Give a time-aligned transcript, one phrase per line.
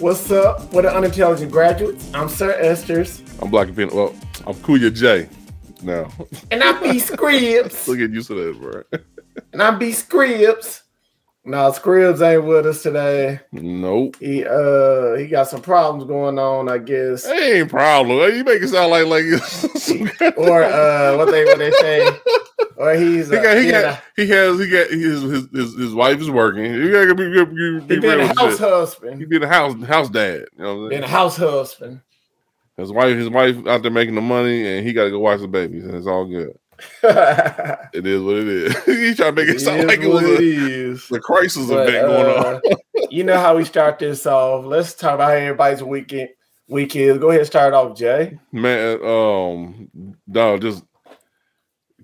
[0.00, 0.72] What's up?
[0.72, 2.10] What the unintelligent graduates?
[2.14, 3.20] I'm Sir Esters.
[3.42, 3.92] I'm Black and Peanut.
[3.92, 4.14] Well,
[4.46, 5.28] I'm Kuya J.
[5.82, 6.10] Now.
[6.50, 7.72] And I'm B Scribs.
[7.72, 8.82] Still getting used to that, bro.
[9.52, 10.84] and I'm B Scribs.
[11.44, 13.40] No, Scribs ain't with us today.
[13.52, 14.16] Nope.
[14.20, 17.24] He uh he got some problems going on, I guess.
[17.24, 18.18] Hey, ain't problem.
[18.34, 19.24] You make it sound like like
[20.36, 22.08] or uh what they what they say.
[22.76, 25.48] Or he's he uh, got he he got a- he has he got his his
[25.52, 26.64] his, his wife is working.
[26.64, 29.18] You gotta be, be, be, be he been a house husband.
[29.18, 30.46] He been a house house dad.
[30.56, 31.04] You know what I'm Been saying?
[31.04, 32.00] a house husband.
[32.78, 35.40] His wife his wife out there making the money, and he got to go watch
[35.40, 36.56] the babies, and it's all good.
[37.02, 38.84] It It is what it is.
[38.84, 42.06] he trying to make it sound like it was it a, the crisis But, event
[42.06, 42.54] going on.
[42.56, 44.64] uh, you know how we start this off.
[44.64, 46.30] Let's talk about how everybody's weekend
[46.68, 47.18] week is.
[47.18, 48.38] Go ahead and start off, Jay.
[48.52, 50.84] Man, um, dog, just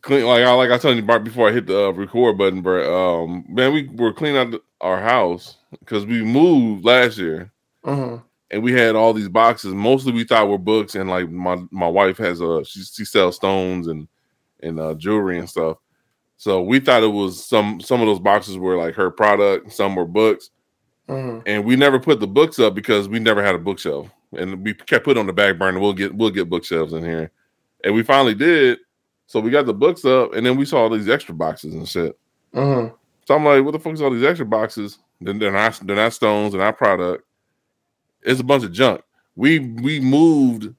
[0.02, 3.24] clean like I like I told you before I hit the uh, record button, bro.
[3.24, 7.50] Um, man, we were cleaning out the, our house because we moved last year,
[7.84, 8.22] Mhm.
[8.50, 9.72] and we had all these boxes.
[9.74, 13.36] Mostly we thought were books, and like my my wife has a she she sells
[13.36, 14.08] stones and
[14.62, 15.78] and uh, jewelry and stuff.
[16.36, 19.94] So we thought it was some some of those boxes were like her product, some
[19.94, 20.50] were books
[21.08, 21.42] Mhm.
[21.46, 24.74] and we never put the books up because we never had a bookshelf, and we
[24.74, 25.78] kept put on the back burner.
[25.78, 27.30] We'll get we'll get bookshelves in here,
[27.84, 28.78] and we finally did.
[29.28, 31.88] So we got the books up, and then we saw all these extra boxes and
[31.88, 32.18] shit.
[32.54, 32.92] Mhm.
[33.26, 34.98] So I'm like, what the fuck is all these extra boxes?
[35.20, 37.24] Then they're not they're not stones and our product.
[38.22, 39.00] It's a bunch of junk.
[39.36, 40.74] We we moved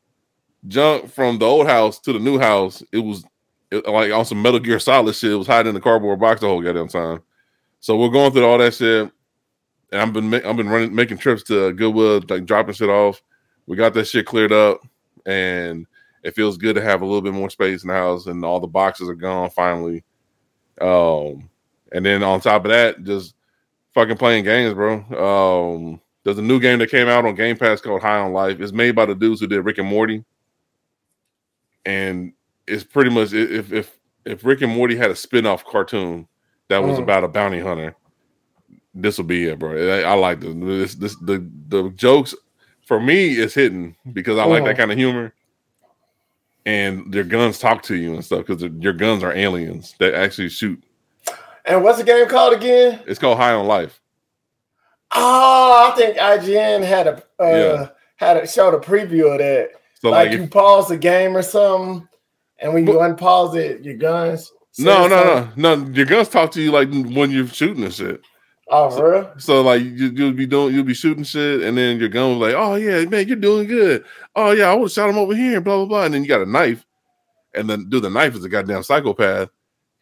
[0.68, 2.84] junk from the old house to the new house.
[2.92, 3.24] It was
[3.72, 5.32] like on some Metal Gear Solid shit.
[5.32, 7.22] It was hiding in the cardboard box the whole goddamn time.
[7.80, 9.12] So we're going through all that shit,
[9.92, 13.22] and I've been I've been running making trips to Goodwill, like dropping shit off.
[13.66, 14.82] We got that shit cleared up,
[15.26, 15.86] and
[16.24, 18.60] it feels good to have a little bit more space in the house, and all
[18.60, 20.04] the boxes are gone finally.
[20.80, 21.50] Um,
[21.92, 23.36] and then on top of that, just
[23.94, 24.96] fucking playing games, bro.
[25.14, 28.60] Um, there's a new game that came out on Game Pass called High on Life.
[28.60, 30.24] It's made by the dudes who did Rick and Morty,
[31.86, 32.34] and
[32.68, 36.28] it's pretty much if if if Rick and Morty had a spin-off cartoon
[36.68, 37.04] that was Mm.
[37.04, 37.96] about a bounty hunter,
[38.94, 39.72] this will be it, bro.
[40.00, 42.36] I, I like this, this this the the jokes
[42.86, 44.80] for me is hidden because I like that Mhm.
[44.80, 45.34] kind of humor.
[46.66, 50.50] And their guns talk to you and stuff because your guns are aliens that actually
[50.50, 50.84] shoot.
[51.64, 53.00] And what's the game called again?
[53.08, 54.02] It's called High on Life.
[55.14, 57.90] Oh, I think IGN had a uh, Yeah.
[58.18, 59.70] had a showed a preview of that.
[60.02, 62.08] So like, like, you pause the game or something,
[62.60, 64.52] and when you unpause it, your guns.
[64.80, 65.90] No, no, no, no.
[65.92, 68.22] Your guns talk to you like when you're shooting and shit.
[68.70, 69.34] Oh, for real?
[69.38, 72.50] So like you, you'll be doing, you'll be shooting shit, and then your gun was
[72.50, 74.04] like, "Oh yeah, man, you're doing good.
[74.36, 76.04] Oh yeah, I would have shot him over here." Blah blah blah.
[76.04, 76.86] And then you got a knife,
[77.54, 79.50] and then dude, the knife is a goddamn psychopath.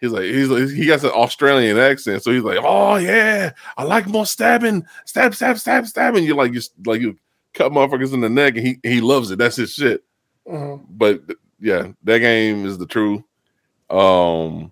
[0.02, 3.84] He's like, he's like, he has an Australian accent, so he's like, "Oh yeah, I
[3.84, 7.18] like more stabbing, stab, stab, stab, stabbing." You're like you like you
[7.54, 9.38] cut motherfuckers in the neck, and he he loves it.
[9.38, 10.04] That's his shit.
[10.48, 10.86] Mhm.
[10.90, 11.22] But
[11.60, 13.24] yeah, that game is the true.
[13.90, 14.72] Um,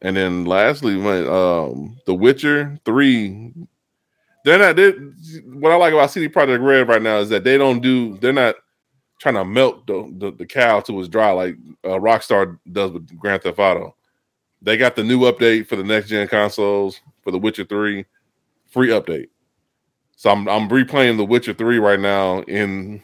[0.00, 3.52] and then lastly, man, um, The Witcher Three.
[4.44, 4.76] They're not.
[4.76, 4.92] They're,
[5.46, 8.16] what I like about CD Projekt Red right now is that they don't do.
[8.18, 8.54] They're not
[9.18, 13.18] trying to melt the the, the cow to it's dry like uh, Rockstar does with
[13.18, 13.94] Grand Theft Auto.
[14.62, 18.04] They got the new update for the next gen consoles for The Witcher Three,
[18.70, 19.28] free update.
[20.16, 23.02] So I'm I'm replaying The Witcher Three right now in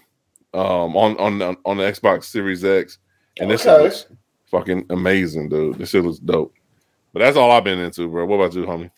[0.55, 2.99] um on on the- on the Xbox Series X,
[3.41, 4.07] and this shit looks
[4.51, 5.79] fucking amazing, dude.
[5.79, 6.55] This shit looks dope.
[7.13, 8.27] But that's all I've been into, bro.
[8.27, 8.91] What about you, homie?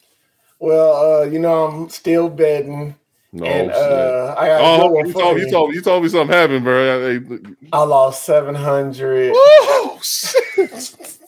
[0.59, 2.95] Well, uh, you know, I'm still betting,
[3.33, 5.51] No and uh, I got Oh, you told, you.
[5.51, 7.21] told you told me something happened, bro.
[7.21, 7.39] Hey,
[7.73, 9.33] I lost seven hundred.
[9.35, 11.19] Oh shit!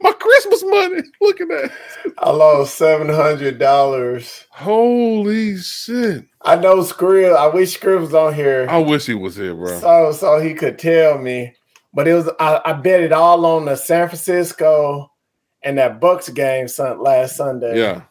[0.00, 1.02] My Christmas money.
[1.20, 1.72] Look at that.
[2.18, 4.44] I lost seven hundred dollars.
[4.50, 6.24] Holy shit!
[6.42, 7.34] I know Scrib.
[7.36, 8.66] I wish Scrib was on here.
[8.70, 9.78] I wish he was here, bro.
[9.80, 11.54] so so he could tell me.
[11.92, 15.10] But it was I, I bet it all on the San Francisco
[15.62, 17.78] and that Bucs game sun, last Sunday.
[17.78, 18.02] Yeah.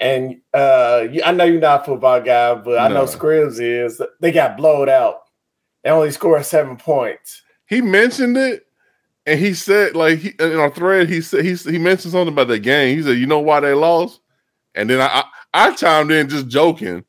[0.00, 3.04] And uh you- I know you're not a football guy, but I know No.
[3.04, 4.00] Scribs is.
[4.20, 5.20] They got blowed out.
[5.84, 7.42] They only scored seven points.
[7.66, 8.66] He mentioned it,
[9.26, 12.48] and he said, like, he, in our thread, he said he he mentioned something about
[12.48, 12.96] the game.
[12.96, 14.20] He said, "You know why they lost?"
[14.74, 17.04] And then I I, I chimed in just joking.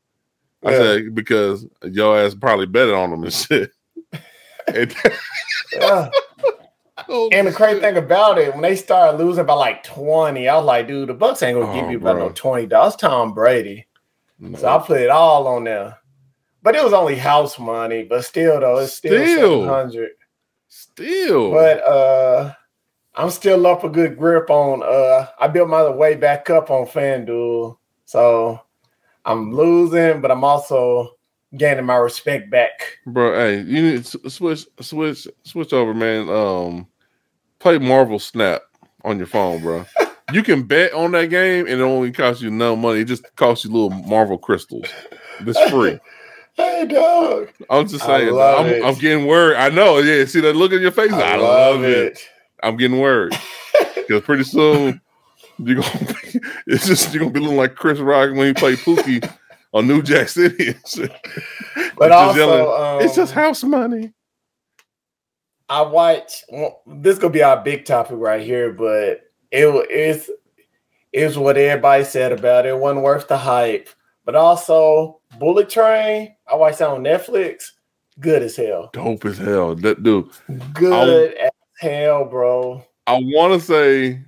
[0.64, 0.78] I Yeah.
[0.78, 3.70] said because your ass probably betted on them and shit.
[4.74, 4.94] and,
[5.72, 6.10] Yeah.
[7.32, 10.64] And the crazy thing about it, when they started losing by like 20, I was
[10.64, 12.28] like, dude, the Bucs ain't gonna give Oh, you about bro.
[12.28, 12.94] no 20 dollars.
[12.96, 13.86] Tom Brady.
[14.38, 14.58] No.
[14.58, 15.96] So I put it all on there.
[16.62, 19.60] But it was only house money, but still though, it's still, Still.
[19.62, 20.10] 700.
[20.68, 22.52] Still, But uh
[23.16, 26.86] I'm still up a good grip on uh I built my way back up on
[26.86, 27.76] FanDuel.
[28.04, 28.60] So
[29.24, 31.16] I'm losing, but I'm also
[31.56, 32.98] gaining my respect back.
[33.06, 36.28] Bro, hey, you need to switch, switch, switch over, man.
[36.28, 36.86] Um,
[37.58, 38.62] play Marvel Snap
[39.04, 39.84] on your phone, bro.
[40.32, 43.00] you can bet on that game, and it only costs you no money.
[43.00, 44.86] It just costs you little Marvel crystals.
[45.40, 45.98] It's free.
[46.54, 47.48] hey, dog.
[47.68, 48.28] I'm just saying.
[48.28, 49.56] I'm, I'm, getting worried.
[49.56, 49.98] I know.
[49.98, 50.24] Yeah.
[50.24, 51.12] See that look in your face.
[51.12, 52.12] I, I love, love it.
[52.12, 52.28] it.
[52.62, 53.32] I'm getting worried
[53.94, 55.00] because pretty soon
[55.66, 58.78] you're gonna be, it's just you're gonna be looking like Chris Rock when he played
[58.78, 59.30] Pookie
[59.72, 60.74] on New Jack City.
[61.96, 64.12] but also, um, it's just house money.
[65.68, 66.42] I watch.
[66.50, 69.20] Well, this gonna be our big topic right here, but
[69.50, 70.30] it is
[71.12, 72.70] is what everybody said about it.
[72.70, 72.78] it.
[72.78, 73.88] wasn't worth the hype.
[74.24, 76.34] But also, Bullet Train.
[76.46, 77.72] I watched that on Netflix.
[78.18, 78.90] Good as hell.
[78.92, 79.74] Dope as hell.
[79.74, 80.28] That dude.
[80.74, 82.84] Good I, as hell, bro.
[83.06, 84.22] I want to say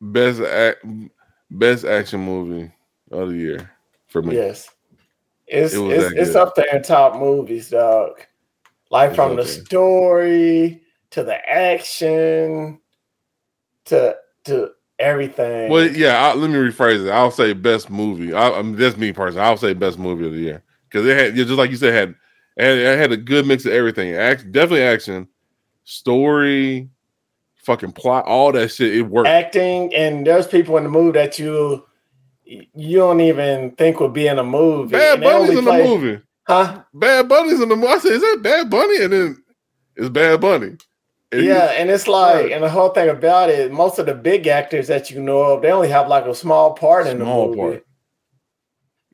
[0.00, 0.84] best act,
[1.50, 2.72] best action movie
[3.10, 3.70] of the year
[4.06, 4.36] for me.
[4.36, 4.68] Yes,
[5.46, 8.20] it's it it's, it's up there in top movies, dog.
[8.90, 12.80] Like it's from the story to the action
[13.86, 15.70] to to everything.
[15.70, 16.28] Well, yeah.
[16.28, 17.10] I, let me rephrase it.
[17.10, 18.32] I'll say best movie.
[18.32, 19.46] I, I mean, that's me personally.
[19.46, 22.14] I'll say best movie of the year because it had just like you said had
[22.56, 24.14] and it had a good mix of everything.
[24.14, 25.28] Act, definitely action,
[25.84, 26.88] story,
[27.64, 28.94] fucking plot, all that shit.
[28.94, 29.28] It worked.
[29.28, 31.84] Acting and there's people in the movie that you
[32.44, 34.92] you don't even think would be in a movie.
[34.92, 36.22] Bad Bunny's in play, the movie.
[36.46, 36.82] Huh?
[36.92, 37.88] Bad Bunny's in the movie.
[37.88, 39.02] I said, is that Bad Bunny?
[39.02, 39.44] And then
[39.96, 40.76] it's Bad Bunny.
[41.32, 44.46] And yeah, and it's like, and the whole thing about it, most of the big
[44.46, 47.56] actors that you know of, they only have like a small part in small the
[47.56, 47.60] movie.
[47.60, 47.86] Part.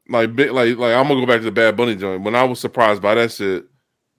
[0.09, 2.23] Like big, like like I'm gonna go back to the Bad Bunny joint.
[2.23, 3.65] When I was surprised by that shit,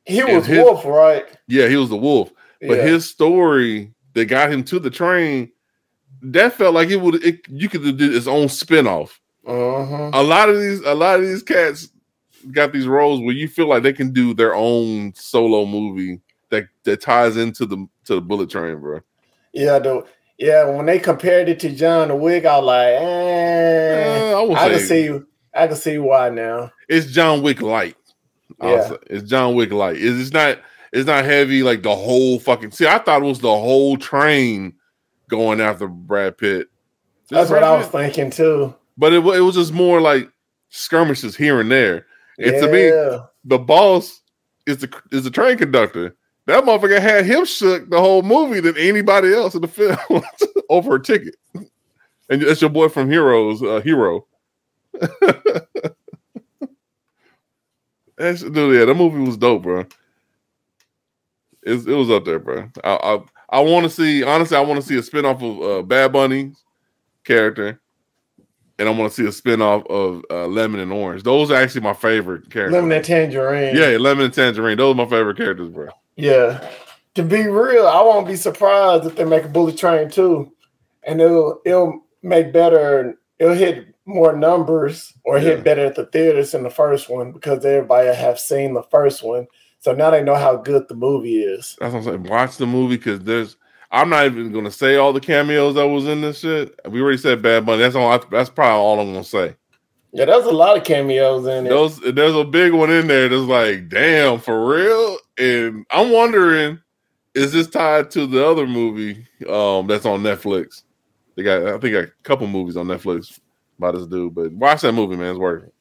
[0.05, 1.25] he was his, Wolf, right?
[1.47, 2.31] Yeah, he was the Wolf.
[2.61, 2.83] But yeah.
[2.83, 5.51] his story that got him to the train,
[6.21, 9.19] that felt like it would it, you could do its own spinoff.
[9.45, 10.11] Uh-huh.
[10.13, 11.89] A lot of these, a lot of these cats
[12.51, 16.67] got these roles where you feel like they can do their own solo movie that
[16.83, 18.99] that ties into the to the bullet train, bro.
[19.53, 20.07] Yeah, though.
[20.37, 24.69] Yeah, when they compared it to John Wick, I was like, eh, uh, I, I
[24.69, 25.19] can see,
[25.53, 26.71] I can see why now.
[26.89, 27.95] It's John Wick light.
[28.59, 28.95] Yeah.
[29.07, 29.97] It's John Wick light.
[29.99, 30.59] It's not
[30.91, 32.71] it's not heavy like the whole fucking.
[32.71, 34.73] See, I thought it was the whole train
[35.29, 36.67] going after Brad Pitt.
[37.29, 38.75] That's what I was thinking too.
[38.97, 40.29] But it, it was just more like
[40.69, 42.05] skirmishes here and there.
[42.37, 42.59] And yeah.
[42.59, 42.89] to me,
[43.45, 44.21] the boss
[44.65, 46.15] is the is the train conductor.
[46.47, 49.67] That motherfucker had him shook the whole movie than anybody else in the
[50.09, 50.23] film
[50.69, 51.35] over a ticket.
[52.29, 54.25] And that's your boy from Heroes, uh, Hiro.
[58.17, 59.85] that's dude, yeah, that movie was dope, bro
[61.63, 62.69] it, it was up there, bro.
[62.83, 65.81] I I, I want to see honestly, I want to see a spinoff of uh,
[65.83, 66.55] Bad Bunny's
[67.23, 67.79] character,
[68.79, 71.23] and I want to see a spinoff of uh, Lemon and Orange.
[71.23, 72.73] Those are actually my favorite characters.
[72.73, 73.75] Lemon and Tangerine.
[73.75, 74.77] Yeah, Lemon and Tangerine.
[74.77, 75.89] Those are my favorite characters, bro.
[76.15, 76.67] Yeah.
[77.15, 80.53] To be real, I won't be surprised if they make a Bullet Train too,
[81.03, 83.19] and it'll it'll make better.
[83.37, 85.43] It'll hit more numbers or yeah.
[85.43, 89.23] hit better at the theaters than the first one because everybody have seen the first
[89.23, 89.47] one
[89.81, 91.75] so now they know how good the movie is.
[91.79, 92.23] That's what I'm saying.
[92.23, 93.57] Watch the movie because there's.
[93.91, 96.79] I'm not even gonna say all the cameos that was in this shit.
[96.87, 97.79] We already said Bad Bunny.
[97.79, 98.17] That's all.
[98.31, 99.55] That's probably all I'm gonna say.
[100.13, 101.69] Yeah, there's a lot of cameos in it.
[101.69, 105.17] Those, there's a big one in there that's like, damn, for real.
[105.37, 106.79] And I'm wondering,
[107.33, 110.83] is this tied to the other movie um, that's on Netflix?
[111.35, 113.39] They got, I think, a couple movies on Netflix
[113.79, 114.35] by this dude.
[114.35, 115.31] But watch that movie, man.
[115.31, 115.73] It's worth it.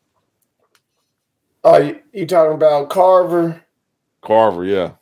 [1.64, 3.61] Oh, you, you talking about Carver?
[4.23, 4.93] Carver, yeah.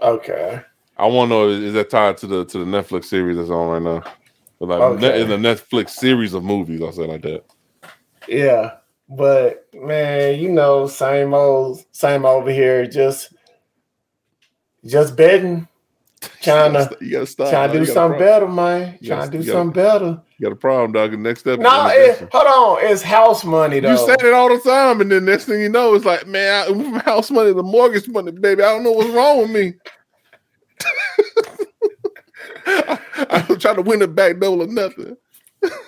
[0.00, 0.60] Okay.
[0.96, 3.68] I want to know is that tied to the to the Netflix series that's on
[3.68, 4.12] right now?
[4.60, 5.22] Like okay.
[5.22, 7.44] in the Netflix series of movies, I'll say like that.
[8.28, 8.76] Yeah,
[9.08, 12.86] but man, you know, same old, same over here.
[12.86, 13.32] Just,
[14.84, 15.66] just betting,
[16.42, 18.98] trying to, you gotta stop, trying to do something better, man.
[19.02, 20.22] Trying to do something better.
[20.40, 21.18] You got a problem, dog.
[21.18, 21.58] next step.
[21.58, 22.78] No, it, hold on.
[22.90, 23.90] It's house money, though.
[23.90, 26.62] You say it all the time, and then next thing you know, it's like, man,
[26.62, 28.62] I, from house money to mortgage money, baby.
[28.62, 29.74] I don't know what's wrong with me.
[32.66, 35.14] I, am trying to win it back double or nothing.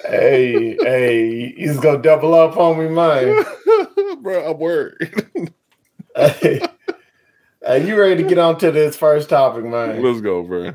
[0.05, 3.43] hey, hey, he's gonna double up on me, man.
[4.23, 5.15] Bro, I'm worried.
[6.15, 6.61] hey,
[7.65, 10.03] hey, you ready to get on to this first topic, man?
[10.03, 10.73] Let's go, bro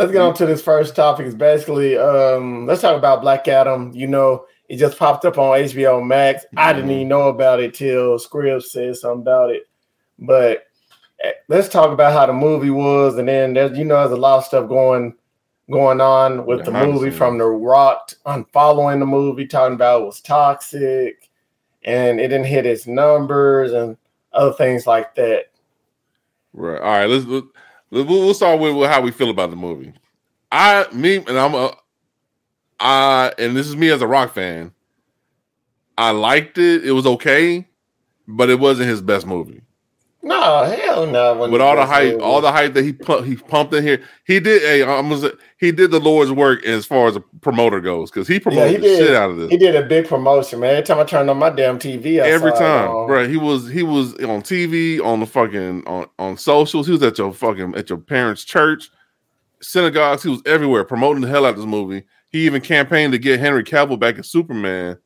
[0.00, 1.26] let's get on to this first topic.
[1.26, 3.92] It's basically um, let's talk about Black Adam.
[3.94, 6.44] You know, it just popped up on HBO Max.
[6.44, 6.58] Mm-hmm.
[6.58, 9.68] I didn't even know about it till Scribs said something about it.
[10.18, 10.64] But
[11.22, 14.20] eh, let's talk about how the movie was, and then there's you know there's a
[14.20, 15.14] lot of stuff going
[15.70, 18.12] going on with the movie from The Rock.
[18.26, 21.30] I'm following the movie, talking about it was toxic,
[21.84, 23.96] and it didn't hit its numbers and
[24.32, 25.50] other things like that.
[26.52, 26.80] Right.
[26.80, 27.06] All right.
[27.06, 27.46] Let's, let's
[27.90, 29.92] we'll start with, with how we feel about the movie.
[30.52, 31.76] I me and I'm a
[32.78, 34.72] I and this is me as a rock fan.
[35.98, 36.84] I liked it.
[36.84, 37.68] It was okay,
[38.26, 39.62] but it wasn't his best movie.
[40.22, 41.48] No, hell no.
[41.48, 44.38] With all the hype, all the hype that he pu- he pumped in here, he
[44.38, 44.60] did.
[44.60, 45.24] Hey, almost
[45.58, 48.78] he did the Lord's work as far as a promoter goes because he promoted yeah,
[48.78, 49.50] he the did, shit out of this.
[49.50, 50.72] He did a big promotion, man.
[50.72, 53.26] Every time I turned on my damn TV, every time, um, bro.
[53.26, 56.86] He was he was on TV, on the fucking on on socials.
[56.86, 58.90] He was at your fucking at your parents' church,
[59.62, 60.22] synagogues.
[60.22, 62.04] He was everywhere promoting the hell out of this movie.
[62.28, 64.98] He even campaigned to get Henry Cavill back as Superman.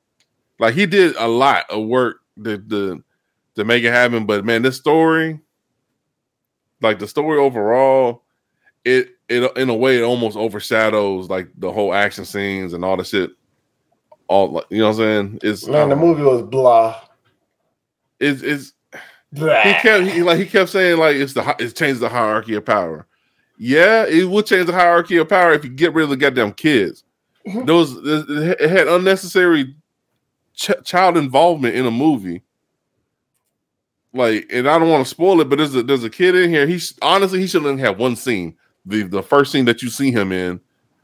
[0.59, 3.05] Like he did a lot of work to to,
[3.57, 4.27] to make it happen.
[4.27, 5.41] But man, this story,
[6.81, 8.23] like the story overall,
[8.85, 12.97] it it in a way it almost overshadows like the whole action scenes and all
[12.97, 13.31] the shit.
[14.29, 15.39] All like you know what I'm saying?
[15.43, 17.01] It's man, the movie was blah.
[18.21, 18.73] It's it's
[19.33, 19.63] blah.
[19.63, 22.65] he kept he, like he kept saying like it's the it changed the hierarchy of
[22.65, 23.07] power.
[23.57, 26.53] Yeah, it would change the hierarchy of power if you get rid of the goddamn
[26.53, 27.05] kids.
[27.47, 27.67] Mm-hmm.
[27.67, 29.75] Those it had unnecessary
[30.55, 32.43] ch- child involvement in a movie.
[34.15, 36.49] Like, and I don't want to spoil it, but there's a there's a kid in
[36.49, 36.67] here.
[36.69, 38.57] He's honestly he shouldn't have one scene.
[38.87, 40.61] The the first scene that you see him in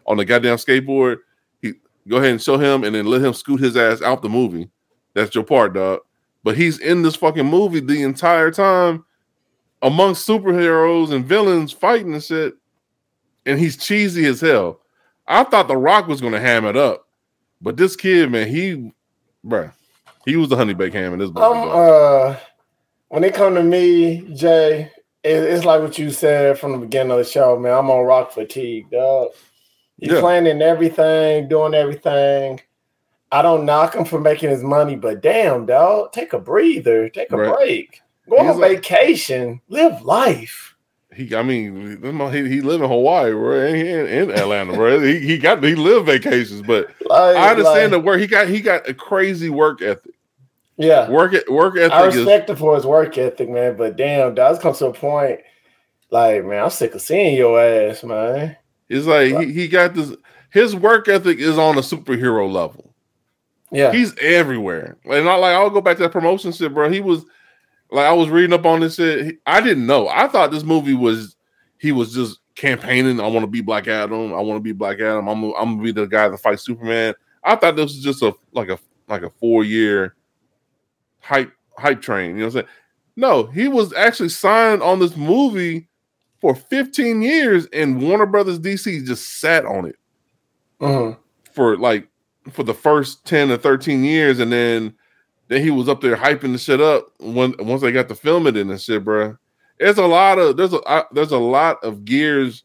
[0.06, 1.18] on the goddamn skateboard,
[1.60, 1.72] he
[2.08, 4.70] go ahead and show him and then let him scoot his ass out the movie.
[5.14, 6.00] That's your part, dog.
[6.44, 9.04] But he's in this fucking movie the entire time
[9.82, 12.54] amongst superheroes and villains fighting and shit.
[13.44, 14.80] And he's cheesy as hell.
[15.26, 17.08] I thought The Rock was gonna ham it up,
[17.60, 18.92] but this kid, man, he
[19.44, 19.72] Bruh,
[20.26, 21.42] he was the honey baked ham in this book.
[21.42, 22.36] Um, uh,
[23.10, 24.90] when it come to me, Jay,
[25.22, 27.72] it, it's like what you said from the beginning of the show, man.
[27.72, 29.28] I'm on rock fatigue, dog.
[29.98, 30.20] He's yeah.
[30.20, 32.60] planning everything, doing everything.
[33.30, 37.30] I don't knock him for making his money, but damn, dog, take a breather, take
[37.30, 37.54] a right.
[37.54, 40.70] break, go He's on like, vacation, live life
[41.14, 42.00] he, I mean,
[42.32, 45.00] he, he live in Hawaii, bro, in, in Atlanta, bro.
[45.00, 48.20] he, he got he live vacations, but like, I understand like, the work.
[48.20, 50.14] He got he got a crazy work ethic.
[50.80, 51.92] Yeah, work work ethic.
[51.92, 53.76] I respect is, him for his work ethic, man.
[53.76, 55.40] But damn, does come to a point,
[56.10, 58.56] like man, I'm sick of seeing your ass, man.
[58.88, 60.14] It's like he, he got this.
[60.50, 62.94] His work ethic is on a superhero level.
[63.70, 64.96] Yeah, he's everywhere.
[65.04, 66.90] Like not like I'll go back to that promotion shit, bro.
[66.90, 67.26] He was
[67.90, 69.36] like I was reading up on this shit.
[69.44, 70.08] I didn't know.
[70.08, 71.36] I thought this movie was
[71.76, 73.20] he was just campaigning.
[73.20, 74.32] I want to be Black Adam.
[74.32, 75.28] I want to be Black Adam.
[75.28, 77.12] I'm I'm gonna be the guy that fights Superman.
[77.44, 80.16] I thought this was just a like a like a four year
[81.20, 82.30] hype hype train.
[82.30, 82.66] You know what I'm saying?
[83.16, 85.88] No, he was actually signed on this movie
[86.40, 89.96] for 15 years, and Warner Brothers DC just sat on it
[90.80, 91.14] uh-huh.
[91.52, 92.08] for like
[92.50, 94.94] for the first 10 or 13 years, and then
[95.48, 98.46] then he was up there hyping the shit up when once they got to film
[98.46, 99.36] it in and shit, bro.
[99.78, 102.64] There's a lot of there's a uh, there's a lot of gears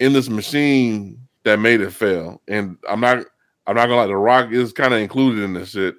[0.00, 3.24] in this machine that made it fail, and I'm not
[3.66, 4.06] I'm not gonna lie.
[4.06, 5.94] The Rock is kind of included in this shit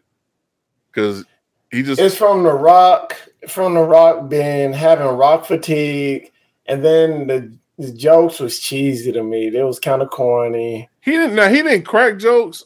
[0.92, 1.24] because
[1.72, 3.16] he just it's from the Rock
[3.48, 6.32] from the Rock being having rock fatigue,
[6.68, 9.48] and then the, the jokes was cheesy to me.
[9.48, 10.90] It was kind of corny.
[11.02, 12.66] He didn't now he didn't crack jokes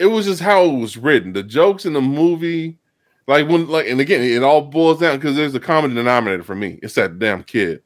[0.00, 1.34] it was just how it was written.
[1.34, 2.78] The jokes in the movie,
[3.28, 6.54] like when like and again, it all boils down because there's a common denominator for
[6.54, 6.80] me.
[6.82, 7.82] It's that damn kid.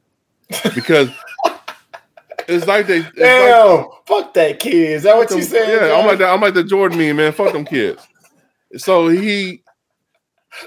[0.77, 1.11] Because
[2.49, 4.93] it's like they it's damn like, fuck that kid.
[4.93, 5.69] Is that what you said?
[5.69, 6.01] Yeah, man?
[6.01, 6.33] I'm like that.
[6.33, 7.33] I'm like the Jordan meme, man.
[7.33, 8.07] Fuck them kids.
[8.77, 9.64] So he,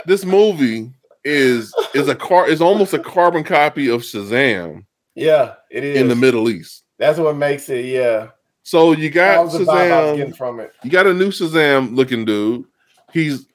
[0.05, 0.91] this movie
[1.23, 4.85] is is a car is almost a carbon copy of Shazam.
[5.15, 6.83] Yeah, it is in the Middle East.
[6.97, 7.85] That's what makes it.
[7.85, 8.29] Yeah,
[8.67, 10.35] so you got Shazam.
[10.35, 10.73] From it.
[10.83, 12.65] You got a new Shazam looking dude.
[13.13, 13.45] He's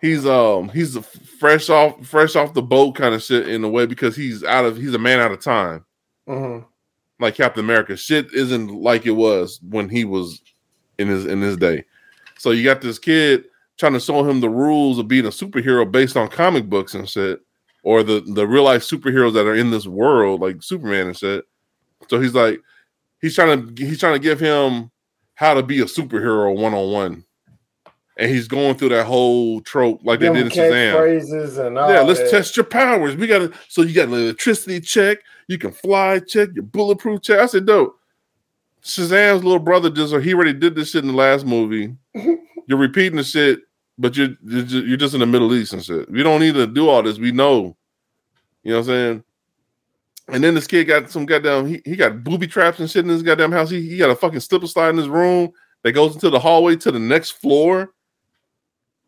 [0.00, 0.96] he's um he's
[1.38, 4.64] fresh off fresh off the boat kind of shit in a way because he's out
[4.64, 5.84] of he's a man out of time.
[6.26, 6.64] Mm-hmm.
[7.20, 10.40] Like Captain America, shit isn't like it was when he was
[10.98, 11.84] in his in his day.
[12.38, 13.44] So you got this kid
[13.78, 17.08] trying to show him the rules of being a superhero based on comic books and
[17.08, 17.40] shit,
[17.82, 21.44] or the the real life superheroes that are in this world, like Superman and shit.
[22.08, 22.60] So he's like,
[23.20, 24.90] he's trying to he's trying to give him
[25.34, 27.24] how to be a superhero one on one.
[28.16, 30.96] And he's going through that whole trope like Them they did in Shazam.
[30.96, 32.30] Phrases and yeah, let's that.
[32.30, 33.14] test your powers.
[33.14, 37.22] We got to so you got an electricity check, you can fly check, your bulletproof
[37.22, 37.38] check.
[37.38, 37.96] I said, dope.
[38.82, 41.94] Shazam's little brother just he already did this shit in the last movie.
[42.66, 43.60] you're repeating the shit,
[43.98, 46.10] but you're you're just in the Middle East and shit.
[46.10, 47.18] We don't need to do all this.
[47.18, 47.76] We know.
[48.62, 49.24] You know what I'm saying?
[50.28, 53.10] And then this kid got some goddamn he, he got booby traps and shit in
[53.10, 53.70] his goddamn house.
[53.70, 55.50] He, he got a fucking slip slide in his room
[55.82, 57.92] that goes into the hallway to the next floor.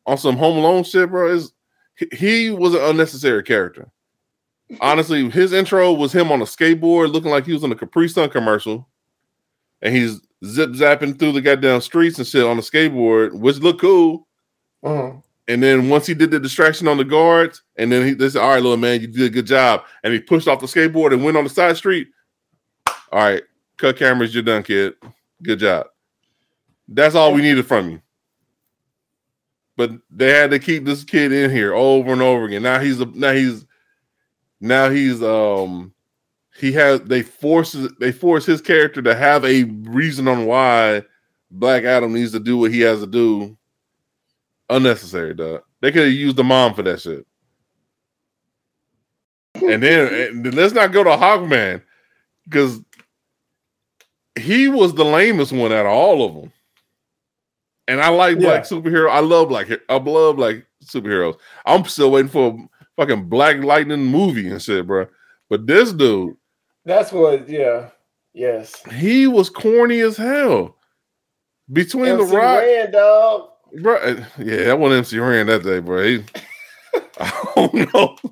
[0.06, 1.30] on some Home Alone shit, bro.
[1.30, 1.52] Is
[2.12, 3.90] he was an unnecessary character.
[4.80, 8.09] Honestly, his intro was him on a skateboard looking like he was in a Capri
[8.09, 8.88] Sun commercial,
[9.82, 13.80] and he's zip zapping through the goddamn streets and shit on a skateboard, which looked
[13.80, 14.26] cool.
[14.84, 15.18] Mm-hmm.
[15.49, 18.40] And then once he did the distraction on the guards, and then he they said,
[18.40, 19.82] All right, little man, you did a good job.
[20.04, 22.08] And he pushed off the skateboard and went on the side street.
[22.87, 23.42] All right,
[23.76, 24.94] cut cameras, you're done, kid.
[25.42, 25.87] Good job.
[26.87, 28.02] That's all we needed from you.
[29.76, 32.62] But they had to keep this kid in here over and over again.
[32.62, 33.64] Now he's a now he's
[34.60, 35.94] now he's um
[36.56, 41.02] he has they force they force his character to have a reason on why
[41.50, 43.56] Black Adam needs to do what he has to do.
[44.70, 45.62] Unnecessary, dog.
[45.80, 47.26] They could have used the mom for that shit.
[49.56, 50.12] And then,
[50.44, 51.82] and let's not go to Hawkman
[52.44, 52.80] because
[54.38, 56.52] he was the lamest one out of all of them.
[57.88, 58.42] And I like Yeah.
[58.42, 59.10] black superhero.
[59.10, 59.68] I love black.
[59.88, 61.36] I love like superheroes.
[61.66, 65.06] I'm still waiting for a fucking Black Lightning movie and shit, bro.
[65.48, 66.36] But this dude,
[66.84, 67.48] That's what.
[67.48, 67.90] Yeah.
[68.32, 68.80] Yes.
[68.92, 70.76] he was corny as hell.
[71.72, 73.50] Between MC the Rock, Ran, dog.
[73.82, 73.96] Bro.
[73.96, 76.02] uh, Yeah, that one MC ran that day, bro.
[76.04, 76.24] He,
[77.18, 78.16] I don't know.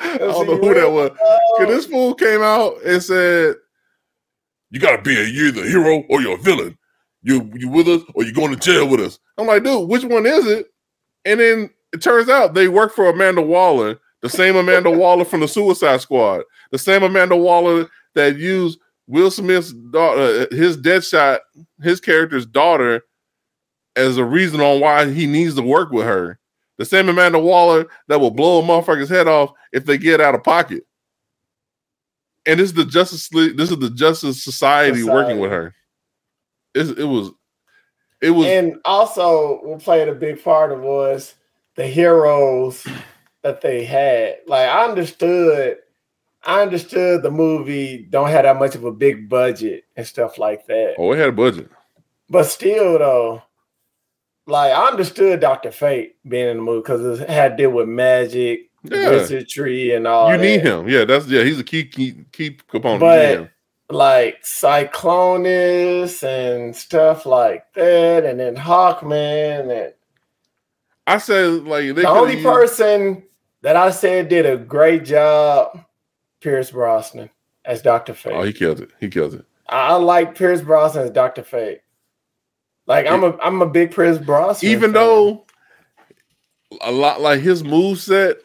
[0.00, 1.10] I don't know who that was.
[1.58, 3.56] Cause this fool came out and said,
[4.70, 6.76] "You gotta be a you're either hero or you're a villain.
[7.22, 10.04] You you with us or you going to jail with us." I'm like, dude, which
[10.04, 10.66] one is it?
[11.24, 15.40] And then it turns out they work for Amanda Waller, the same Amanda Waller from
[15.40, 21.38] the Suicide Squad, the same Amanda Waller that used Will Smith's daughter, his Deadshot,
[21.82, 23.02] his character's daughter,
[23.96, 26.38] as a reason on why he needs to work with her.
[26.78, 30.34] The same Amanda Waller that will blow a motherfucker's head off if they get out
[30.34, 30.84] of pocket.
[32.46, 35.74] And this is the Justice League, this is the Justice Society, working with her.
[36.74, 37.32] It's, it was,
[38.22, 41.34] it was, and also what played a big part of was
[41.74, 42.86] the heroes
[43.42, 44.36] that they had.
[44.46, 45.78] Like I understood,
[46.44, 50.66] I understood the movie don't have that much of a big budget and stuff like
[50.66, 50.94] that.
[50.98, 51.70] oh, it had a budget.
[52.30, 53.42] But still, though,
[54.50, 57.88] like I understood Doctor Fate being in the movie because it had to deal with
[57.88, 59.10] magic, Yeah.
[59.10, 60.30] wizardry, and all.
[60.32, 60.88] you need him.
[60.88, 63.00] Yeah, that's, yeah, he's a key, key, key component.
[63.00, 63.50] But-
[63.92, 69.92] like Cyclonus and stuff like that, and then Hawkman and
[71.06, 73.24] I said, like, the only used- person
[73.62, 75.80] that I said did a great job,
[76.40, 77.30] Pierce Brosnan
[77.64, 78.32] as Doctor Fate.
[78.32, 78.90] Oh, he killed it.
[79.00, 79.44] He killed it.
[79.68, 81.80] I, I like Pierce Brosnan as Doctor Fate.
[82.86, 84.70] Like I'm a I'm a big Pierce Brosnan.
[84.70, 84.92] even fan.
[84.94, 85.46] though
[86.82, 88.36] a lot like his move set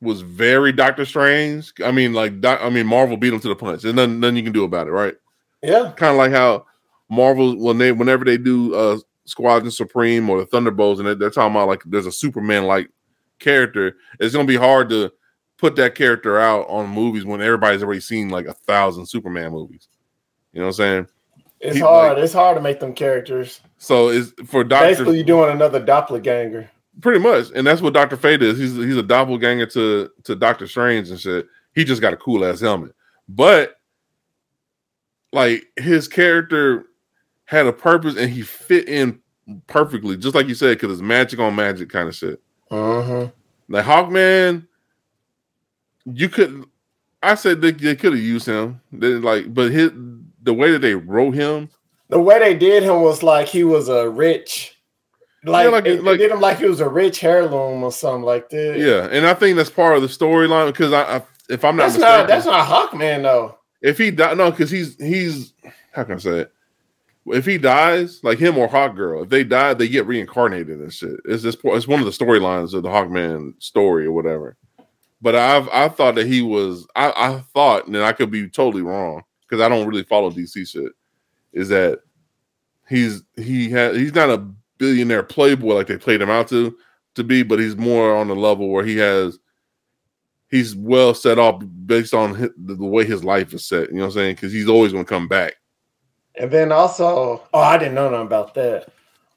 [0.00, 1.72] was very Doctor Strange.
[1.84, 3.82] I mean, like Doc, I mean, Marvel beat him to the punch.
[3.82, 5.14] There's nothing, nothing you can do about it, right?
[5.62, 6.66] yeah, Kind of like how
[7.08, 11.30] Marvel when they whenever they do uh Squadron Supreme or the Thunderbolts, and they- they're
[11.30, 12.88] talking about like there's a Superman like
[13.38, 13.96] character.
[14.18, 15.12] It's gonna be hard to
[15.58, 19.86] put that character out on movies when everybody's already seen like a thousand Superman movies.
[20.52, 21.06] You know what I'm saying?
[21.62, 22.18] It's He- hard.
[22.18, 23.60] it's hard to make them characters.
[23.78, 26.68] So it's for Doctor Basically, you're doing another doppelganger.
[27.00, 28.58] Pretty much, and that's what Doctor Fate is.
[28.58, 31.46] He's he's a doppelganger to to Doctor Strange and shit.
[31.74, 32.94] He just got a cool ass helmet,
[33.28, 33.76] but
[35.32, 36.84] like his character
[37.46, 39.20] had a purpose and he fit in
[39.66, 42.40] perfectly, just like you said, because it's magic on magic kind of shit.
[42.70, 43.30] Mm-hmm.
[43.72, 44.66] Like Hawkman,
[46.04, 46.64] you could.
[47.22, 48.80] I said they, they could have used him.
[48.92, 49.92] They like, but his
[50.42, 51.68] the way that they wrote him,
[52.08, 54.76] The way they did him was like he was a rich,
[55.44, 58.22] like, Yeah, like- they, they did him like he was a rich heirloom or something
[58.22, 58.78] like that.
[58.78, 61.84] yeah, and I think that's part of the storyline because I, I, if I'm not
[61.84, 63.58] that's mistaken, not that's not Hawkman though.
[63.80, 65.52] if he die, no, because he's he's
[65.92, 66.52] how can I say it?
[67.26, 70.92] If he dies, like him or Hawk Girl, if they die, they get reincarnated and
[70.92, 71.20] shit.
[71.24, 74.56] It's just it's one of the storylines of the Hawkman story or whatever.
[75.20, 78.82] But I've I thought that he was I, I thought, and I could be totally
[78.82, 80.92] wrong because I don't really follow DC shit.
[81.52, 82.00] Is that
[82.88, 84.38] he's he had he's not a
[84.78, 86.74] billionaire playboy like they played him out to
[87.16, 89.38] to be, but he's more on the level where he has
[90.48, 93.90] he's well set off based on hi- the, the way his life is set.
[93.90, 94.34] You know what I'm saying?
[94.36, 95.52] Because he's always going to come back.
[96.36, 98.88] And then also, oh, I didn't know nothing about that.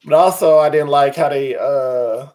[0.06, 2.28] But also, I didn't like how they uh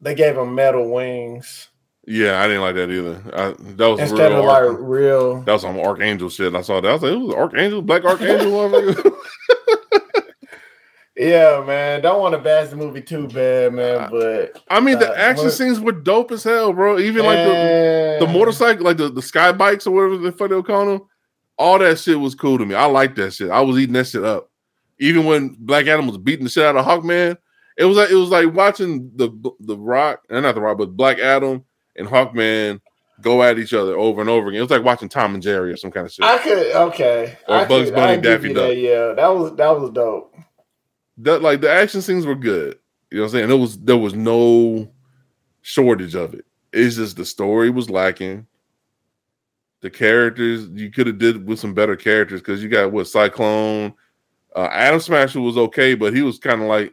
[0.00, 1.68] they gave him metal wings
[2.08, 3.20] Yeah, I didn't like that either.
[3.34, 5.42] I, that was instead real of like real.
[5.42, 6.54] that was some Archangel shit.
[6.54, 6.88] I saw that.
[6.88, 9.12] I was like, it was Archangel, Black Archangel.
[11.18, 12.02] Yeah, man.
[12.02, 14.10] Don't want to bash the movie too bad, man.
[14.10, 16.98] But I mean, the Uh, action what- scenes were dope as hell, bro.
[16.98, 20.54] Even like the, the motorcycle, like the, the sky bikes or whatever the fuck they
[20.54, 21.08] were calling them,
[21.56, 22.74] all that shit was cool to me.
[22.74, 23.50] I liked that shit.
[23.50, 24.50] I was eating that shit up.
[24.98, 27.38] Even when Black Adam was beating the shit out of Hawkman,
[27.78, 30.96] It was like it was like watching the the Rock, and not the Rock, but
[30.98, 31.64] Black Adam
[31.98, 32.80] and Hawkman
[33.20, 34.58] go at each other over and over again.
[34.58, 36.24] It was like watching Tom and Jerry or some kind of shit.
[36.24, 37.38] I could okay.
[37.48, 38.68] Or I Bugs could, Bunny, Daffy Duck.
[38.68, 40.34] that, Yeah, that was that was dope.
[41.18, 42.78] that like the action scenes were good.
[43.10, 43.48] You know what I'm saying?
[43.48, 44.90] There was there was no
[45.62, 46.44] shortage of it.
[46.72, 48.46] It's just the story was lacking.
[49.80, 53.94] The characters you could have did with some better characters because you got what Cyclone,
[54.54, 56.92] uh, Atom Smasher was okay, but he was kind of like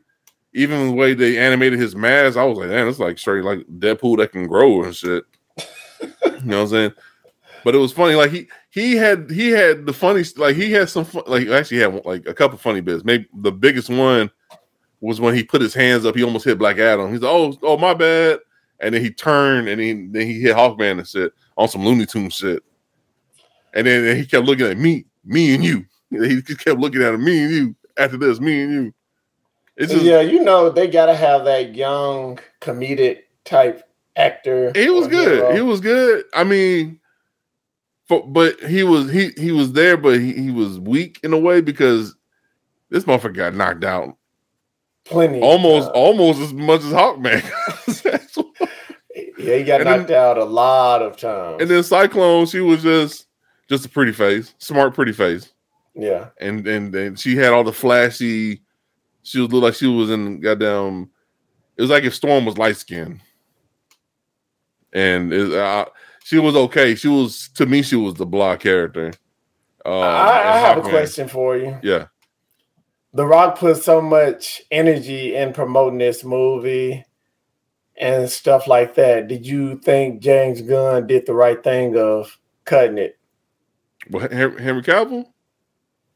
[0.54, 2.38] even the way they animated his mask.
[2.38, 5.24] I was like, man, it's like straight like Deadpool that can grow and shit.
[6.02, 6.08] you
[6.44, 6.94] know what I'm saying?
[7.64, 8.16] But it was funny.
[8.16, 11.80] Like he he had he had the funny like he had some fun, like actually
[11.80, 13.04] had like a couple funny bits.
[13.04, 14.30] Maybe the biggest one
[15.00, 16.16] was when he put his hands up.
[16.16, 17.12] He almost hit Black Adam.
[17.12, 18.40] He's like, oh oh my bad,
[18.80, 22.06] and then he turned and he then he hit Hawkman and shit on some Looney
[22.06, 22.64] Tune shit.
[23.74, 25.86] And then and he kept looking at me, me and you.
[26.14, 27.76] He just kept looking at him, me and you.
[27.98, 28.94] After this, me and you.
[29.80, 33.84] Just yeah, you know they gotta have that young comedic type
[34.16, 34.72] actor.
[34.76, 35.38] He was good.
[35.40, 35.54] hero.
[35.56, 36.26] He was good.
[36.34, 37.00] I mean,
[38.08, 41.40] for, but he was he he was there, but he, he was weak in a
[41.40, 42.16] way because
[42.90, 44.16] this motherfucker got knocked out
[45.06, 47.42] plenty almost uh, almost as much as Hawkman.
[49.38, 51.62] Yeah, he got and then- knocked out a lot of times.
[51.62, 53.28] and then Cyclone, she was just
[53.70, 55.52] just a pretty face, smart, pretty face,
[55.94, 58.63] yeah, and and and she had all the flashy.
[59.24, 61.10] She was look like she was in goddamn.
[61.76, 63.22] It was like if Storm was light skinned
[64.94, 65.86] and it, uh,
[66.24, 66.96] she was okay.
[66.96, 69.08] She was to me, she was the blah character.
[69.86, 71.78] Um, I, I have a question for you.
[71.84, 72.06] Yeah,
[73.14, 77.04] The Rock put so much energy in promoting this movie
[77.98, 79.28] and stuff like that.
[79.28, 83.18] Did you think James Gunn did the right thing of cutting it?
[84.10, 85.26] well, Henry Cavill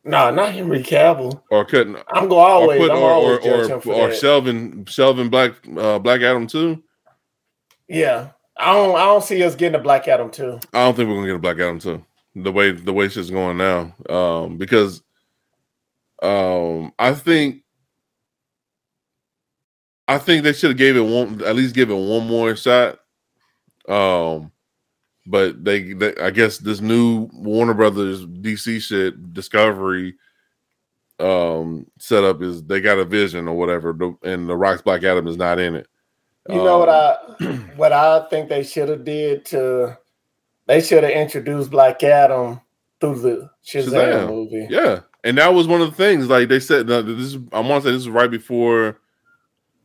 [0.08, 1.42] No, not Henry Cavill.
[1.52, 2.80] or cutting I'm going or always.
[2.80, 6.82] put I'm or always or or, or shelving shelving Black uh, Black Adam too.
[7.90, 8.96] yeah, I don't.
[8.96, 10.60] I don't see us getting a Black Adam too.
[10.74, 12.06] I don't think we're gonna get a Black Adam too.
[12.36, 15.04] The way the way shit's going now, um, because
[16.22, 17.64] um, I think
[20.08, 23.00] I think they should have gave it one at least give it one more shot.
[23.90, 24.52] Um,
[25.28, 30.16] but they, they I guess this new Warner Brothers DC shit Discovery
[31.20, 33.90] um setup is they got a vision or whatever,
[34.24, 35.88] and the Rock's Black Adam is not in it.
[36.50, 39.98] You know what Um, I what I think they should have did to
[40.68, 42.62] they should have introduced Black Adam
[43.02, 44.28] through the Shazam, Shazam.
[44.30, 44.68] movie.
[44.70, 46.28] Yeah, and that was one of the things.
[46.30, 49.00] Like they said, this is, I want to say this is right before.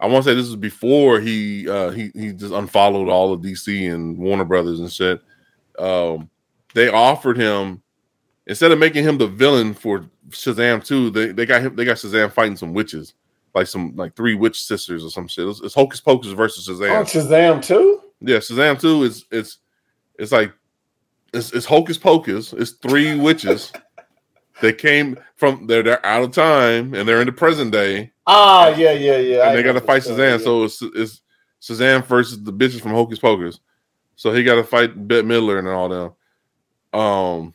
[0.00, 3.40] I want to say this is before he uh, he he just unfollowed all of
[3.40, 5.20] DC and Warner Brothers and shit.
[5.78, 6.30] Um,
[6.74, 7.82] they offered him
[8.46, 11.96] instead of making him the villain for Shazam two, they, they got him they got
[11.96, 13.14] Shazam fighting some witches,
[13.54, 15.46] like some like three witch sisters or some shit.
[15.46, 16.98] It's, it's Hocus Pocus versus Shazam.
[16.98, 18.00] On Shazam too?
[18.20, 19.58] Yeah, Shazam 2 is it's
[20.18, 20.52] it's like
[21.34, 22.52] it's, it's hocus pocus.
[22.52, 23.72] It's three witches.
[24.60, 28.68] They came from they're they're out of time and they're in the present day Ah,
[28.68, 29.40] yeah, yeah, yeah.
[29.40, 30.40] and I they got to fight Shazam.
[30.40, 31.22] story, So it's it's
[31.60, 33.58] Shazam versus the bitches from Hocus Pocus.
[34.22, 37.00] So he got to fight Bette Midler and all them.
[37.00, 37.54] Um,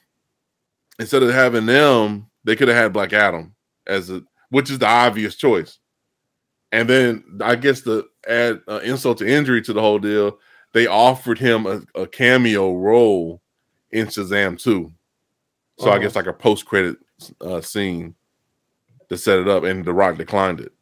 [0.99, 3.56] instead of having them, they could have had Black Adam
[3.88, 5.80] as a which is the obvious choice.
[6.73, 10.39] And then I guess to add uh, insult to injury to the whole deal,
[10.73, 13.41] they offered him a, a cameo role
[13.91, 14.91] in Shazam 2.
[15.80, 15.99] So I Uh-huh.
[15.99, 16.97] guess like a post credit
[17.39, 18.13] uh, scene
[19.08, 20.73] to set it up, and The Rock declined it.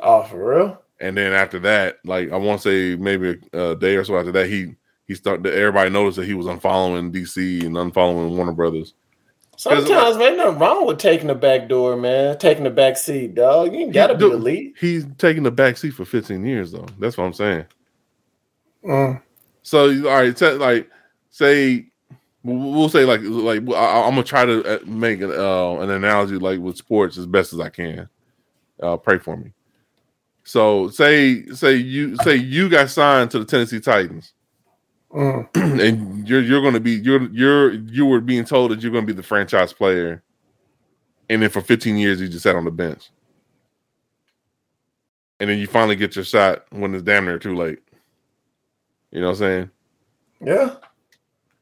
[0.00, 0.82] Oh, for real?
[0.98, 4.16] And then after that, like I want to say maybe a, a day or so
[4.16, 4.76] after that, he
[5.10, 5.44] he started.
[5.44, 8.94] Everybody noticed that he was unfollowing DC and unfollowing Warner Brothers.
[9.56, 12.38] Sometimes man, nothing wrong with taking the back door, man.
[12.38, 13.74] Taking the back seat, dog.
[13.74, 14.74] You ain't gotta be Dude, the lead.
[14.78, 16.86] He's taking the back seat for 15 years though.
[17.00, 17.64] That's what I'm saying.
[18.84, 19.20] Mm.
[19.64, 20.88] So all right, te- like
[21.30, 21.88] say
[22.44, 26.36] we'll say like like I, I'm gonna try to uh, make an, uh, an analogy
[26.36, 28.08] like with sports as best as I can.
[28.80, 29.50] Uh, pray for me.
[30.44, 34.34] So say say you say you got signed to the Tennessee Titans.
[35.12, 35.48] Mm.
[35.54, 39.06] and you're you're going to be you're you're you were being told that you're going
[39.06, 40.22] to be the franchise player,
[41.28, 43.10] and then for 15 years you just sat on the bench,
[45.40, 47.80] and then you finally get your shot when it's damn near too late.
[49.12, 49.70] You know what I'm saying?
[50.40, 50.76] Yeah.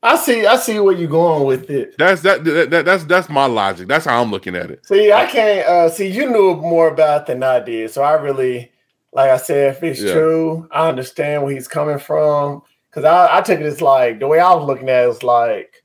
[0.02, 1.96] I see I see where you're going with it.
[1.98, 3.88] That's that, that, that that's that's my logic.
[3.88, 4.86] That's how I'm looking at it.
[4.86, 7.90] See, I can't uh see you knew more about it than I did.
[7.90, 8.72] So I really
[9.12, 10.12] like I said, if it's Yeah.
[10.12, 12.62] true, I understand where he's coming from.
[12.90, 15.22] Cause I, I took it as like the way I was looking at it was
[15.22, 15.84] like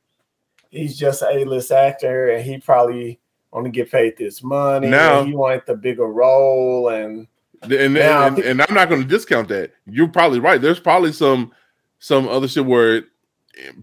[0.69, 3.19] he's just an A-list actor and he probably
[3.51, 4.87] only get paid this money.
[4.89, 7.27] Now- and he wanted the bigger role and
[7.61, 9.71] And Now, and, and I'm not going to discount that.
[9.85, 10.59] You're probably right.
[10.61, 11.51] There's probably some
[11.99, 13.03] some other shit where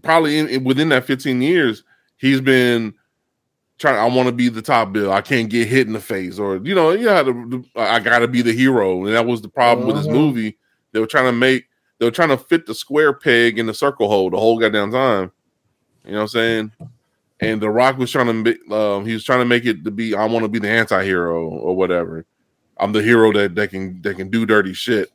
[0.01, 1.83] probably in, in- within that 15 years
[2.17, 2.93] he's been
[3.79, 3.97] trying.
[3.97, 5.13] I want to be the top bill.
[5.13, 7.99] I can't get hit in the face, or you know, you know, how to, I
[7.99, 10.13] got to be the hero, and that was the problem with this Mhm.
[10.13, 10.57] movie.
[10.91, 11.65] They were trying to make
[12.01, 14.91] they were trying to fit the square peg in the circle hole the whole goddamn
[14.91, 15.31] time.
[16.03, 16.71] You know what I'm saying?
[17.39, 19.91] And The Rock was trying to make um, he was trying to make it to
[19.91, 22.25] be I want to be the anti-hero or whatever.
[22.77, 25.09] I'm the hero that, that can that can do dirty shit.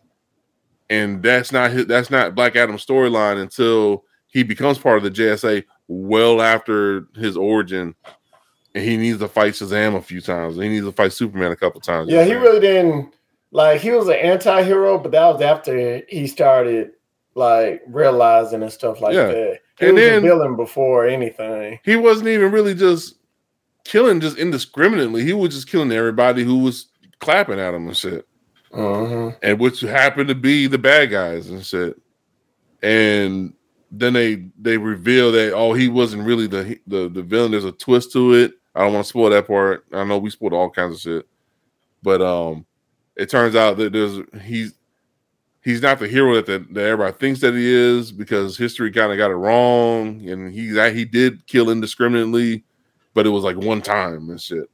[0.88, 5.10] And that's not his, that's not Black Adam's storyline until he becomes part of the
[5.10, 7.96] JSA well after his origin.
[8.76, 10.54] And he needs to fight Shazam a few times.
[10.54, 12.12] He needs to fight Superman a couple times.
[12.12, 13.15] Yeah, he really didn't
[13.56, 16.90] like he was an anti-hero, but that was after he started
[17.34, 19.28] like realizing and stuff like Yeah.
[19.28, 19.60] that.
[19.78, 21.78] He And was then- a villain before anything.
[21.82, 23.14] he wasn't even really just
[23.84, 25.22] killing just indiscriminately.
[25.24, 26.88] He was just killing everybody who was
[27.20, 28.26] clapping at him and shit.
[28.72, 31.96] hmm and which happened to be the bad guys and shit.
[32.82, 33.54] And
[33.90, 37.52] then they they reveal that oh he wasn't really the the the villain.
[37.52, 38.52] There's a twist to it.
[38.74, 39.86] I don't want to spoil that part.
[39.92, 41.26] I know we spoiled all kinds of shit,
[42.02, 42.66] but um,
[43.16, 44.74] it turns out that there's he's
[45.62, 49.10] he's not the hero that that, that everybody thinks that he is because history kind
[49.10, 52.64] of got it wrong, and he that he did kill indiscriminately,
[53.14, 54.70] but it was like one time and shit.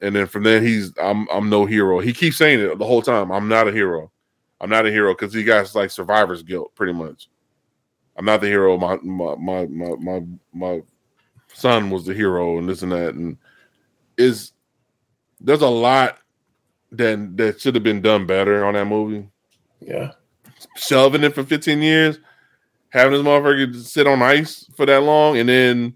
[0.00, 1.98] And then from then he's I'm I'm no hero.
[2.00, 3.30] He keeps saying it the whole time.
[3.30, 4.10] I'm not a hero.
[4.60, 7.28] I'm not a hero because he got like survivor's guilt, pretty much.
[8.16, 8.76] I'm not the hero.
[8.78, 10.82] My my my my my, my
[11.52, 13.36] son was the hero, and this and that, and
[14.16, 14.52] is
[15.40, 16.18] there's a lot
[16.98, 19.28] that that should have been done better on that movie.
[19.80, 20.12] Yeah.
[20.76, 22.18] Shelving it for 15 years,
[22.90, 25.94] having this motherfucker sit on ice for that long, and then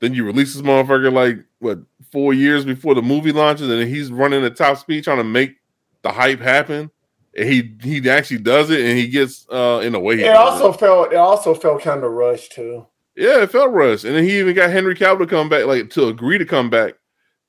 [0.00, 1.78] then you release this motherfucker like what
[2.10, 5.56] four years before the movie launches, and he's running at top speed trying to make
[6.02, 6.90] the hype happen.
[7.36, 10.16] And he he actually does it, and he gets uh in a way.
[10.16, 12.86] he It also felt it also felt kind of rushed too.
[13.16, 15.90] yeah, it felt rushed, and then he even got Henry Cavill to come back, like
[15.90, 16.94] to agree to come back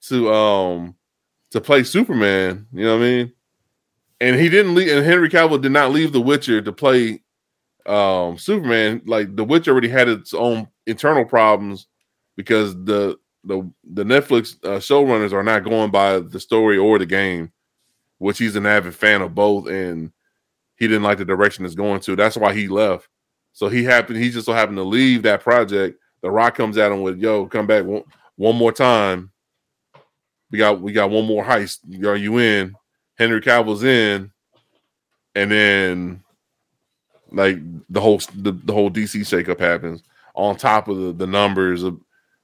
[0.03, 0.95] to um
[1.53, 2.67] to play Superman.
[2.73, 3.33] You know what I mean?
[4.19, 7.21] And he didn't leave, and Henry Cavill did not leave The Witcher to play
[7.85, 9.01] um Superman.
[9.05, 11.87] Like The Witcher already had its own internal problems
[12.35, 17.05] because the the the Netflix uh, showrunners are not going by the story or the
[17.05, 17.51] game,
[18.17, 20.11] which he's an avid fan of both, and
[20.77, 22.15] he didn't like the direction it's going to.
[22.15, 23.07] That's why he left.
[23.51, 24.17] So he happened.
[24.17, 25.99] He just so happened to leave that project.
[26.21, 28.03] The Rock comes at him with, "Yo, come back one,
[28.37, 29.32] one more time.
[30.53, 31.79] We got we got one more heist.
[32.05, 32.75] Are you in?"
[33.15, 34.31] Henry Cavill's in,
[35.33, 36.23] and then
[37.31, 37.57] like
[37.89, 40.03] the whole the, the whole DC shakeup happens
[40.35, 41.99] on top of the, the numbers of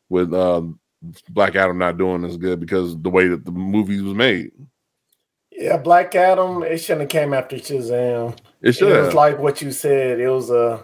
[0.09, 0.79] with um,
[1.29, 4.53] Black Adam not doing as good because the way that the movie was made.
[5.51, 6.63] Yeah, Black Adam.
[6.63, 8.31] It shouldn't have came after Shazam.
[8.63, 9.13] It It should was have.
[9.13, 10.19] like what you said.
[10.19, 10.83] It was a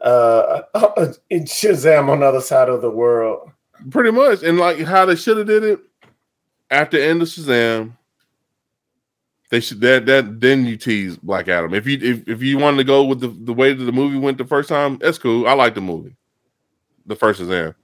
[0.00, 3.50] uh, uh, Shazam on the other side of the world.
[3.90, 5.80] pretty much, and like how they should have did it
[6.70, 7.96] after the end of Shazam.
[9.50, 11.74] They should that that then you tease Black Adam.
[11.74, 14.16] If you if, if you wanted to go with the, the way that the movie
[14.16, 15.48] went the first time, that's cool.
[15.48, 16.14] I like the movie,
[17.04, 17.74] the first Shazam,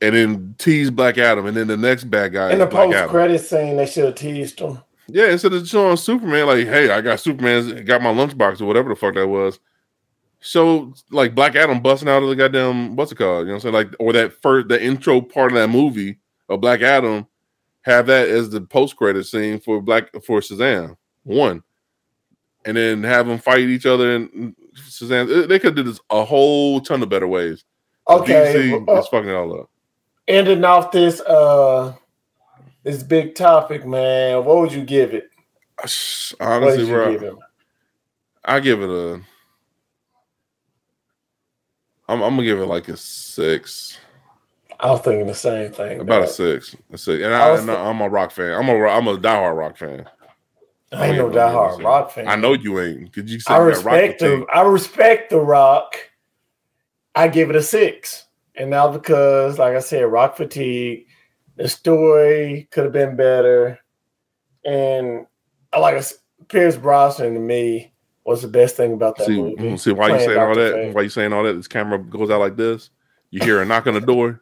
[0.00, 3.40] and then tease Black Adam, and then the next bad guy In the post credit
[3.40, 4.78] scene, they should have teased him.
[5.08, 8.88] Yeah, instead of showing Superman, like, hey, I got Superman's got my lunchbox or whatever
[8.88, 9.58] the fuck that was.
[10.40, 13.40] Show like Black Adam busting out of the goddamn what's it called?
[13.40, 13.74] You know what I'm saying?
[13.74, 17.26] Like, or that first the intro part of that movie of Black Adam,
[17.84, 21.62] have that as the post credit scene for Black for Shazam one,
[22.64, 25.48] and then have them fight each other and Shazam.
[25.48, 27.64] They could do this a whole ton of better ways.
[28.08, 29.70] Okay, DC uh, is fucking it all up.
[30.28, 31.94] ending off this uh
[32.82, 34.44] this big topic, man.
[34.44, 35.30] What would you give it?
[36.40, 37.34] Honestly, bro, give it?
[38.44, 39.20] I give it a.
[42.06, 43.98] I'm, I'm gonna give it like a six,
[44.80, 46.00] I was thinking the same thing.
[46.00, 47.22] about a six, a six.
[47.22, 48.52] And I I, and I'm a rock fan.
[48.52, 50.08] I'm a I'm a diehard rock fan.
[50.92, 52.28] I ain't no diehard rock fan.
[52.28, 53.12] I know you ain't.
[53.12, 54.46] Could you said I you got rock respect the.
[54.52, 55.96] I respect the Rock.
[57.14, 61.06] I give it a six, and now because, like I said, Rock fatigue.
[61.56, 63.78] The story could have been better,
[64.64, 65.26] and
[65.72, 66.02] I like I
[66.48, 67.92] Pierce Brosnan to me
[68.24, 69.76] was the best thing about that See, movie.
[69.76, 70.94] see why you saying all that?
[70.94, 71.52] Why you saying all that?
[71.54, 72.90] This camera goes out like this.
[73.30, 74.40] You hear a knock on the door,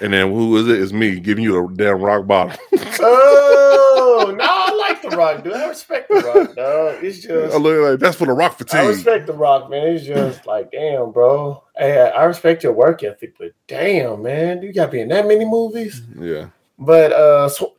[0.00, 0.80] and then who is it?
[0.80, 2.56] It's me giving you a damn rock bottom.
[3.00, 5.52] oh no, I like the Rock, dude.
[5.52, 7.04] I respect the Rock, dog.
[7.04, 8.80] It's I just look like that's for the rock fatigue.
[8.80, 9.88] I respect the Rock, man.
[9.88, 11.62] It's just like, damn, bro.
[11.76, 15.26] Hey, I respect your work ethic, but damn, man, you got to be in that
[15.26, 16.02] many movies.
[16.18, 17.76] Yeah, But uh, Sw-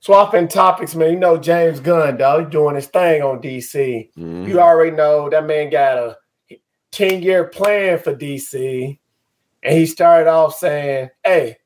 [0.00, 1.12] swapping topics, man.
[1.12, 4.10] You know James Gunn, dog, He's doing his thing on DC.
[4.16, 4.44] Mm-hmm.
[4.48, 6.16] You already know that man got a
[6.92, 8.98] 10 year plan for DC.
[9.62, 11.58] And he started off saying, Hey,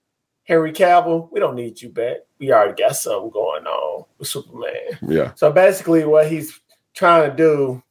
[0.44, 2.18] Henry Cavill, we don't need you back.
[2.38, 4.98] We already got something going on with Superman.
[5.02, 5.32] Yeah.
[5.34, 6.60] So basically, what he's
[6.94, 7.82] trying to do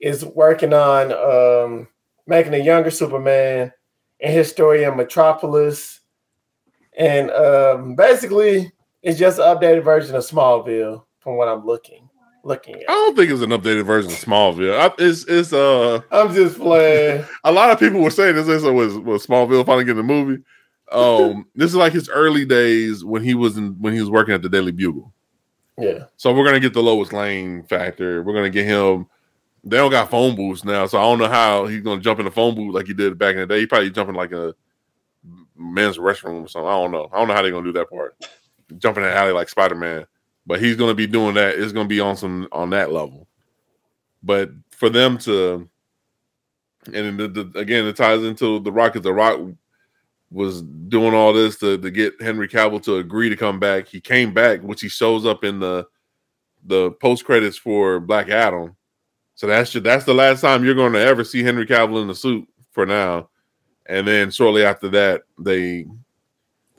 [0.00, 1.88] is working on um,
[2.26, 3.72] making a younger Superman
[4.20, 6.00] and his story in Metropolis.
[6.98, 8.72] And um, basically,
[9.02, 12.08] it's just an updated version of Smallville from what I'm looking
[12.44, 12.88] looking at.
[12.88, 14.78] I don't think it's an updated version of Smallville.
[14.78, 16.00] I, it's it's uh.
[16.10, 17.24] I'm just playing.
[17.44, 18.46] a lot of people were saying this.
[18.46, 20.42] This was was Smallville finally getting the movie.
[20.90, 24.34] Um, this is like his early days when he was in when he was working
[24.34, 25.12] at the Daily Bugle.
[25.78, 26.04] Yeah.
[26.16, 28.22] So we're gonna get the Lois Lane factor.
[28.22, 29.06] We're gonna get him.
[29.64, 32.24] They don't got phone booths now, so I don't know how he's gonna jump in
[32.24, 33.60] the phone booth like he did back in the day.
[33.60, 34.54] He probably jumping like a
[35.56, 36.68] men's restroom or something.
[36.68, 37.08] I don't know.
[37.12, 38.16] I don't know how they're gonna do that part.
[38.78, 40.06] Jumping in the alley like Spider Man
[40.46, 41.58] but he's going to be doing that.
[41.58, 43.28] It's going to be on some on that level.
[44.22, 45.68] But for them to,
[46.92, 49.02] and the, the, again, it ties into the Rocket.
[49.02, 49.40] The Rock
[50.30, 53.86] was doing all this to, to get Henry Cavill to agree to come back.
[53.88, 55.86] He came back, which he shows up in the
[56.64, 58.76] the post credits for Black Adam.
[59.34, 62.14] So that's that's the last time you're going to ever see Henry Cavill in the
[62.14, 63.28] suit for now.
[63.86, 65.86] And then shortly after that, they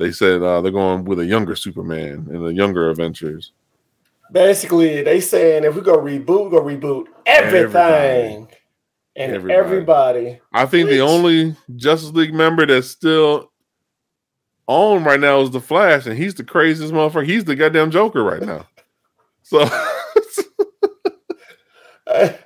[0.04, 3.54] they said uh, they're going with a younger Superman and a younger Avengers.
[4.32, 8.50] Basically, they saying if we go reboot, we go reboot everything
[9.16, 9.54] and everybody.
[9.54, 10.42] everybody.
[10.52, 13.52] I think Which, the only Justice League member that's still
[14.68, 17.26] on right now is the Flash, and he's the craziest motherfucker.
[17.26, 18.68] He's the goddamn Joker right now.
[19.44, 19.66] So.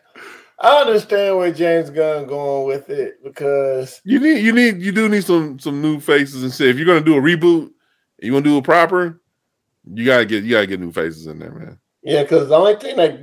[0.59, 5.07] I understand where James Gunn going with it because you need you need you do
[5.07, 6.69] need some some new faces and shit.
[6.69, 7.71] If you're gonna do a reboot,
[8.19, 9.21] you want to do it proper,
[9.93, 11.79] you gotta get you gotta get new faces in there, man.
[12.01, 13.21] Yeah, because the only thing that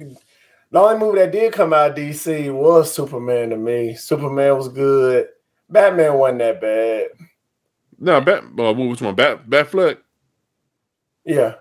[0.70, 3.94] the only movie that did come out DC was Superman to me.
[3.94, 5.28] Superman was good.
[5.68, 7.08] Batman wasn't that bad.
[7.98, 8.44] No, Bat.
[8.58, 9.14] Uh, which one?
[9.14, 9.98] Bat Batfleck.
[11.24, 11.54] Yeah.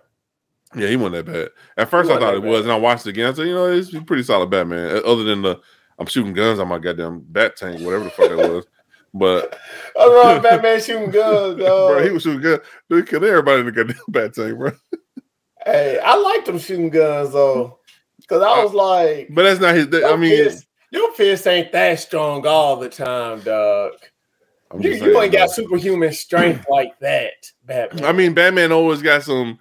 [0.75, 1.49] Yeah, he wasn't that bad.
[1.77, 2.49] At first, I thought it bad.
[2.49, 3.29] was, and I watched it again.
[3.29, 4.97] I said, you know, it's pretty solid Batman.
[4.97, 5.59] Uh, other than the,
[5.99, 8.65] I'm shooting guns on my goddamn bat tank, whatever the fuck that was.
[9.13, 9.57] But
[9.99, 12.03] I Batman shooting guns, bro.
[12.03, 12.61] He was shooting guns.
[12.89, 14.71] Dude, kill everybody in the goddamn bat tank, bro.
[15.65, 17.79] Hey, I liked him shooting guns though,
[18.19, 19.87] because I was like, but that's not his.
[20.03, 23.93] I mean, fist, your fist ain't that strong all the time, dog.
[24.79, 27.33] You, you ain't got superhuman strength like that,
[27.63, 28.05] Batman.
[28.05, 29.59] I mean, Batman always got some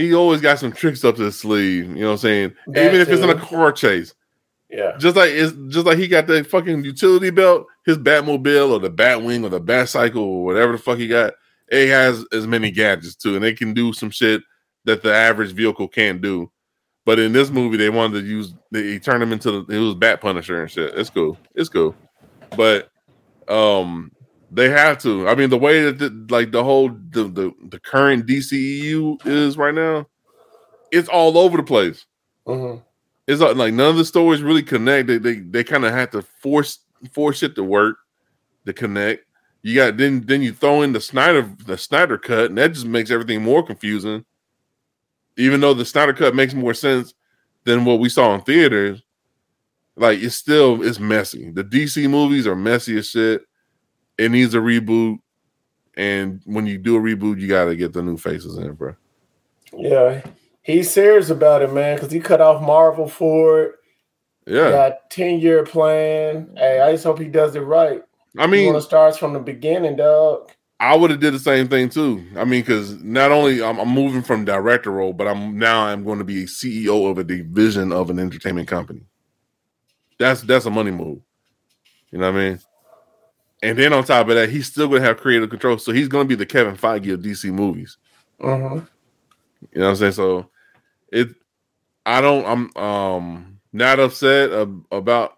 [0.00, 1.88] he always got some tricks up his sleeve.
[1.88, 2.52] You know what I'm saying?
[2.68, 4.14] That Even if it's in a car chase.
[4.68, 4.96] Yeah.
[4.98, 8.90] Just like it's just like he got that fucking utility belt, his Batmobile or the
[8.90, 11.34] Batwing or the Batcycle or whatever the fuck he got.
[11.68, 14.42] It has as many gadgets too, and they can do some shit
[14.84, 16.50] that the average vehicle can't do.
[17.04, 19.94] But in this movie, they wanted to use they turned him into the it was
[19.94, 20.94] Bat Punisher and shit.
[20.94, 21.36] It's cool.
[21.54, 21.94] It's cool.
[22.56, 22.90] But
[23.48, 24.12] um
[24.50, 25.28] they have to.
[25.28, 29.56] I mean, the way that the, like the whole the, the, the current DCEU is
[29.56, 30.06] right now,
[30.90, 32.06] it's all over the place.
[32.46, 32.80] Mm-hmm.
[33.28, 35.06] It's like none of the stories really connect.
[35.06, 36.80] They they, they kind of have to force
[37.12, 37.98] force it to work
[38.66, 39.24] to connect.
[39.62, 42.86] You got then then you throw in the Snyder the Snyder cut, and that just
[42.86, 44.24] makes everything more confusing.
[45.36, 47.14] Even though the Snyder cut makes more sense
[47.64, 49.00] than what we saw in theaters,
[49.96, 51.50] like it's still it's messy.
[51.50, 53.42] The DC movies are messy as shit
[54.20, 55.18] it needs a reboot.
[55.96, 58.94] And when you do a reboot, you got to get the new faces in, bro.
[59.72, 60.22] Yeah,
[60.62, 63.74] he's serious about it, man, because he cut off Marvel for it.
[64.46, 66.50] Yeah, got ten year plan.
[66.56, 68.02] Hey, I just hope he does it right.
[68.38, 70.50] I mean, it starts from the beginning, dog.
[70.78, 72.24] I would have did the same thing too.
[72.36, 76.04] I mean, because not only I'm, I'm, moving from director role, but I'm now I'm
[76.04, 79.02] going to be a CEO of a division of an entertainment company.
[80.18, 81.20] That's that's a money move.
[82.10, 82.60] You know what I mean?
[83.62, 85.78] And then on top of that, he's still going to have creative control.
[85.78, 87.98] So he's going to be the Kevin Feige of DC movies.
[88.40, 88.80] Uh-huh.
[89.72, 90.12] You know what I'm saying?
[90.12, 90.48] So
[91.12, 91.28] it,
[92.06, 94.50] I don't, I'm um not upset
[94.90, 95.36] about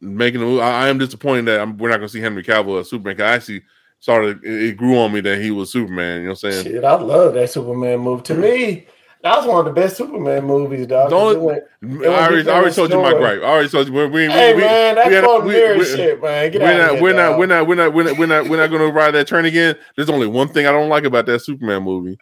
[0.00, 0.62] making the movie.
[0.62, 3.20] I, I am disappointed that I'm, we're not going to see Henry Cavill as Superman.
[3.20, 3.62] I actually
[4.00, 6.22] started, it, it, grew on me that he was Superman.
[6.22, 6.64] You know what I'm saying?
[6.64, 8.22] Shit, I love that Superman move.
[8.24, 8.86] To me,
[9.22, 11.10] that was one of the best Superman movies, dog.
[11.10, 13.42] Don't, went, I already, I already told you my gripe.
[13.42, 13.92] I already told you.
[13.92, 16.50] We, we, hey we, man, that's we, we, we, shit, man.
[16.50, 18.56] Get we're, not, here, we're, not, we're not, we're not, we're not, we're not, we're
[18.56, 19.76] not, going to ride that train again.
[19.96, 22.18] There's only one thing I don't like about that Superman movie,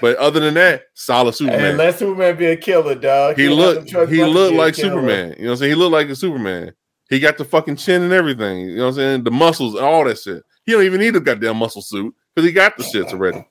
[0.00, 1.60] but other than that, solid Superman.
[1.60, 3.36] Hey, let Superman be a killer, dog.
[3.36, 5.34] He, he looked, he looked like Superman.
[5.36, 5.70] You know what I'm saying?
[5.70, 6.72] He looked like a Superman.
[7.10, 8.60] He got the fucking chin and everything.
[8.60, 9.24] You know what I'm saying?
[9.24, 10.42] The muscles and all that shit.
[10.64, 13.46] He don't even need a goddamn muscle suit because he got the shits already.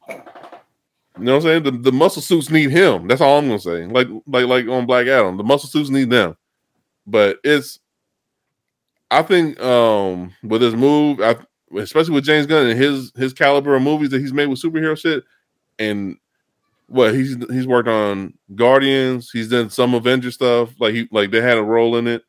[1.20, 1.64] You know what I'm saying?
[1.64, 3.08] The, the muscle suits need him.
[3.08, 3.86] That's all I'm gonna say.
[3.86, 6.36] Like like like on Black Adam, the muscle suits need them.
[7.06, 7.80] But it's
[9.10, 11.36] I think um with his move, I,
[11.78, 14.98] especially with James Gunn and his his caliber of movies that he's made with superhero
[14.98, 15.24] shit,
[15.80, 16.18] and
[16.88, 21.42] what he's he's worked on Guardians, he's done some Avenger stuff, like he like they
[21.42, 22.24] had a role in it,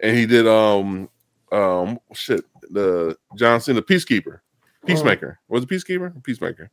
[0.00, 1.08] and he did um
[1.52, 4.40] um shit the John Cena Peacekeeper,
[4.86, 6.70] Peacemaker was it Peacekeeper Peacemaker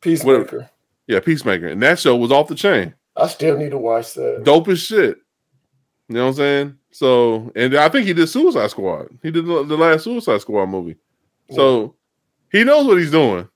[0.00, 0.38] Peacemaker.
[0.38, 0.70] Whatever.
[1.06, 4.42] yeah Peacemaker, and that show was off the chain, I still need to watch that.
[4.44, 5.18] dope as shit.
[6.08, 6.78] You know what I'm saying?
[6.92, 9.08] So, and I think he did Suicide Squad.
[9.22, 10.96] He did the, last Suicide Squad movie.
[11.50, 11.94] So
[12.50, 13.48] he knows what he's doing.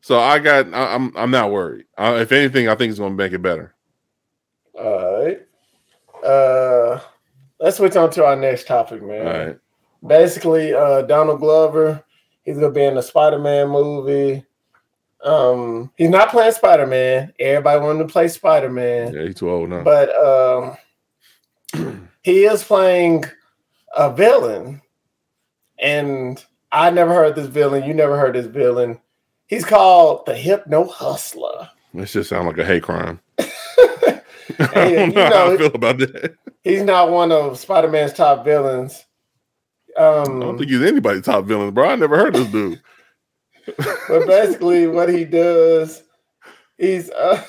[0.00, 0.72] So I got.
[0.72, 1.16] I, I'm.
[1.16, 1.86] I'm not worried.
[1.96, 3.74] Uh, if anything, I think it's going to make it better.
[4.78, 5.40] All right.
[6.24, 7.00] Uh,
[7.58, 9.26] let's switch on to our next topic, man.
[9.26, 9.58] All right.
[10.06, 12.04] Basically, uh, Donald Glover,
[12.44, 14.44] he's gonna be in the Spider-Man movie.
[15.24, 17.32] Um, he's not playing Spider-Man.
[17.40, 19.82] Everybody wanted to play Spider-Man, Yeah, he's too old now.
[19.82, 20.76] but
[21.74, 23.24] um, he is playing
[23.96, 24.82] a villain,
[25.78, 27.84] and I never heard this villain.
[27.84, 29.00] You never heard this villain.
[29.46, 31.70] He's called the Hypno Hustler.
[31.94, 33.20] This just sounds like a hate crime.
[34.58, 36.34] Don't you know how I feel about that.
[36.62, 39.04] He's not one of Spider-Man's top villains.
[39.96, 41.88] Um, I don't think he's anybody's top villain, bro.
[41.88, 42.82] I never heard this dude.
[43.76, 46.02] But basically what he does
[46.78, 47.42] he's uh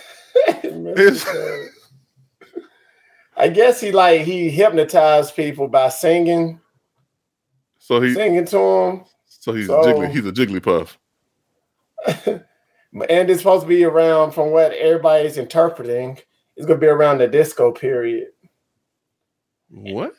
[3.35, 6.59] I guess he like he hypnotized people by singing
[7.77, 10.09] So he, singing to him so he's So- a jiggly.
[10.11, 10.97] He's a Jigglypuff.
[13.09, 16.17] and it's supposed to be around from what everybody's interpreting
[16.55, 18.27] it's going to be around the disco period
[19.69, 20.13] What?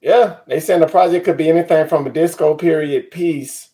[0.00, 3.67] yeah they saying the project could be anything from a disco period piece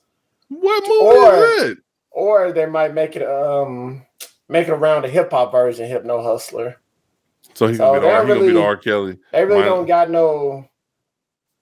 [0.49, 1.78] What movie Or- is it?
[2.11, 4.05] or they might make it um
[4.49, 6.76] make it around the hip-hop version hypno hustler
[7.55, 8.76] So he's So gonna be the R, they're he gonna be the really- R.
[8.76, 9.18] Kelly.
[9.32, 10.68] They really Mine- don't got no.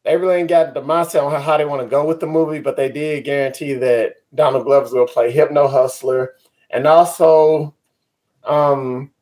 [0.04, 2.58] They really ain't got the mindset on how they want to go with the movie,
[2.58, 6.34] but they did guarantee that Donald Glover's to play Hypno Hustler,
[6.70, 7.72] and also,
[8.42, 9.12] um,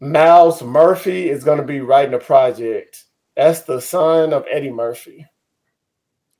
[0.00, 3.04] Myles Murphy is going to be writing a project.
[3.36, 5.26] That's the son of Eddie Murphy.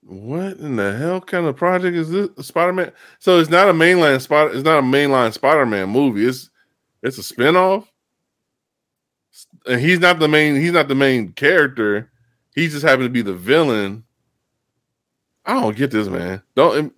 [0.05, 2.29] What in the hell kind of project is this?
[2.47, 2.93] Spider Man.
[3.21, 4.55] So it's not a mainline spot.
[4.55, 6.27] It's not a mainline Spider Man movie.
[6.27, 6.51] It's
[7.03, 7.87] it's a spinoff.
[9.67, 10.57] And he's not the main.
[10.57, 12.11] He's not the main character.
[12.55, 14.05] He just happened to be the villain.
[15.47, 16.43] I don't get this, man.
[16.55, 16.91] Don't and,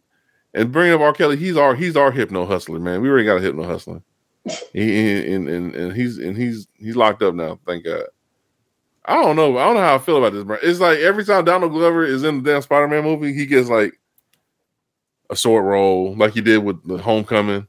[0.55, 1.13] and bring up R.
[1.13, 1.37] Kelly.
[1.37, 3.03] He's our he's our hypno hustler, man.
[3.03, 4.03] We already got a hypno hustler.
[4.73, 7.59] He, and, and and he's and he's he's locked up now.
[7.67, 8.05] Thank God.
[9.07, 9.59] I don't know.
[9.59, 10.57] I don't know how I feel about this, bro.
[10.63, 13.69] It's like every time Donald Glover is in the damn Spider Man movie, he gets
[13.69, 13.99] like
[15.31, 17.67] a short role, like he did with the Homecoming.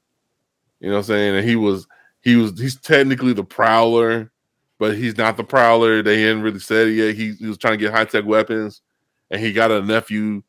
[0.79, 1.35] You know what I'm saying?
[1.35, 1.87] And he was
[2.21, 4.31] he was he's technically the Prowler,
[4.79, 6.01] but he's not the Prowler.
[6.01, 7.15] They hadn't really said it yet.
[7.15, 8.81] He, he was trying to get high tech weapons,
[9.29, 10.41] and he got a nephew.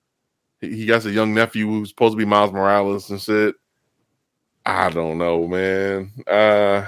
[0.60, 3.56] He he got a young nephew who's supposed to be Miles Morales and shit.
[4.64, 6.12] I don't know, man.
[6.26, 6.86] Uh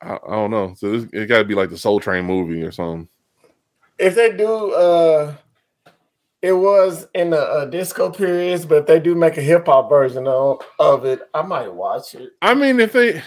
[0.00, 0.74] I, I don't know.
[0.76, 3.08] So this, it got to be like the Soul Train movie or something.
[3.98, 5.34] If they do, uh,
[6.42, 9.88] it was in the uh, disco periods, but if they do make a hip hop
[9.88, 12.32] version of, of it, I might watch it.
[12.42, 13.22] I mean, if they,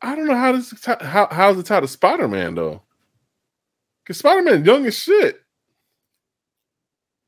[0.00, 2.82] I don't know how this how how's it tied to Spider Man though?
[4.02, 5.43] Because Spider Man young as shit.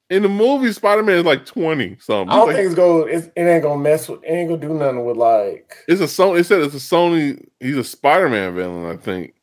[0.08, 2.30] In the movie, Spider Man is like twenty something.
[2.30, 3.02] I don't like- think it's go.
[3.02, 4.22] It's, it ain't gonna mess with.
[4.22, 5.76] It ain't gonna do nothing with like.
[5.88, 6.40] It's a Sony.
[6.40, 7.44] It said it's a Sony.
[7.58, 8.86] He's a Spider Man villain.
[8.86, 9.34] I think.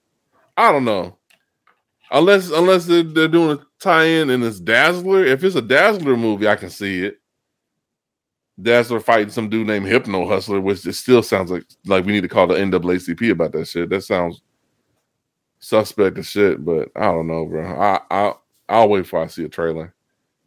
[0.56, 1.18] I don't know.
[2.12, 5.26] Unless unless they're, they're doing a tie in and it's Dazzler.
[5.26, 7.20] If it's a Dazzler movie, I can see it.
[8.62, 12.22] Dazzler fighting some dude named Hypno Hustler, which it still sounds like like we need
[12.22, 13.90] to call the NAACP about that shit.
[13.90, 14.42] That sounds
[15.60, 16.64] suspect as shit.
[16.64, 17.66] But I don't know, bro.
[17.66, 18.34] I I
[18.70, 19.94] I'll wait for I see a trailer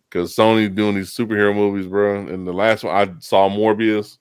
[0.09, 2.27] because Sony doing these superhero movies, bro.
[2.27, 4.19] And the last one I saw Morbius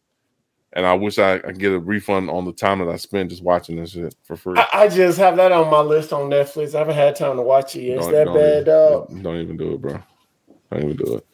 [0.75, 3.29] and I wish I, I could get a refund on the time that I spent
[3.29, 4.57] just watching this shit for free.
[4.57, 6.75] I, I just have that on my list on Netflix.
[6.75, 7.97] I haven't had time to watch it yet.
[7.97, 9.23] It's that bad, even, dog.
[9.23, 10.03] Don't even do it, bro.
[10.71, 11.27] Don't even do it.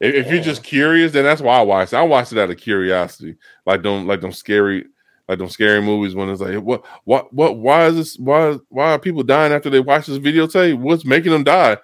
[0.00, 1.96] If, if you're just curious, then that's why I watched it.
[1.96, 3.36] I watched it out of curiosity,
[3.66, 4.84] like don't like them scary,
[5.28, 7.56] like them scary movies when it's like, what, what, what?
[7.56, 8.18] Why is this?
[8.18, 10.78] Why, why are people dying after they watch this videotape?
[10.78, 11.78] What's making them die?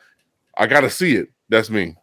[0.56, 1.28] I gotta see it.
[1.54, 1.94] That's me.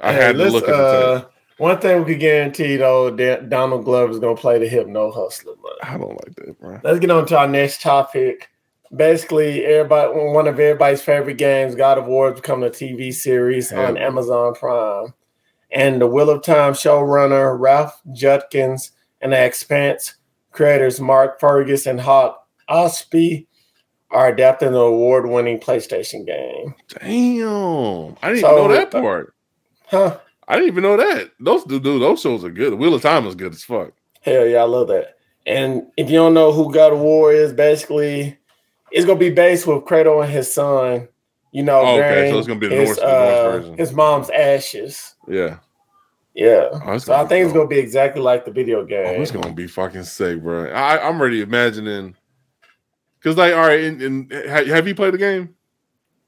[0.00, 1.28] I Hey, had to look at the uh, tape.
[1.58, 5.52] One thing we can guarantee though, that Donald Glover is gonna play the Hypno Hustler.
[5.62, 6.80] But I don't like that, bro.
[6.82, 8.48] let's get on to our next topic.
[8.96, 13.70] Basically, everybody one of everybody's favorite games, God of War, is becoming a TV series
[13.70, 15.12] on Amazon Prime.
[15.70, 20.14] and the Wheel of Time showrunner Rafe Judkins and the Expanse
[20.52, 23.46] creators Mark Fergus and Hawk Ostby
[24.14, 26.74] are adapting the award-winning PlayStation game.
[26.88, 29.34] Damn, I didn't so, even know that part.
[29.86, 30.18] Huh?
[30.46, 31.30] I didn't even know that.
[31.40, 32.72] Those dude, those shows are good.
[32.72, 33.92] The Wheel of Time is good as fuck.
[34.22, 35.16] Hell yeah, I love that.
[35.46, 38.38] And if you don't know who God of War is, basically,
[38.90, 41.08] it's gonna be based with Kratos and his son.
[41.52, 43.78] You know, oh, okay, so it's gonna be the, his, Norse, uh, the Norse version.
[43.78, 45.14] His mom's ashes.
[45.28, 45.58] Yeah.
[46.34, 46.68] Yeah.
[46.84, 49.06] Oh, so I think it's gonna be exactly like the video game.
[49.06, 50.70] Oh, it's gonna be fucking sick, bro.
[50.70, 52.16] I, am already imagining.
[53.24, 55.54] Cause like, all right, and, and have you played the game?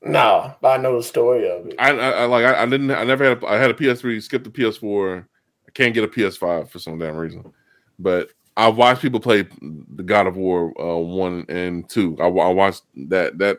[0.02, 1.74] No, but I know the story of it.
[1.78, 4.22] I, I, I like I, I, didn't I never had a, I had a PS3,
[4.22, 5.22] skipped the PS4.
[5.22, 7.52] I can't get a PS5 for some damn reason.
[7.98, 12.16] But I watched people play the God of War uh, one and two.
[12.18, 13.58] I, I watched that that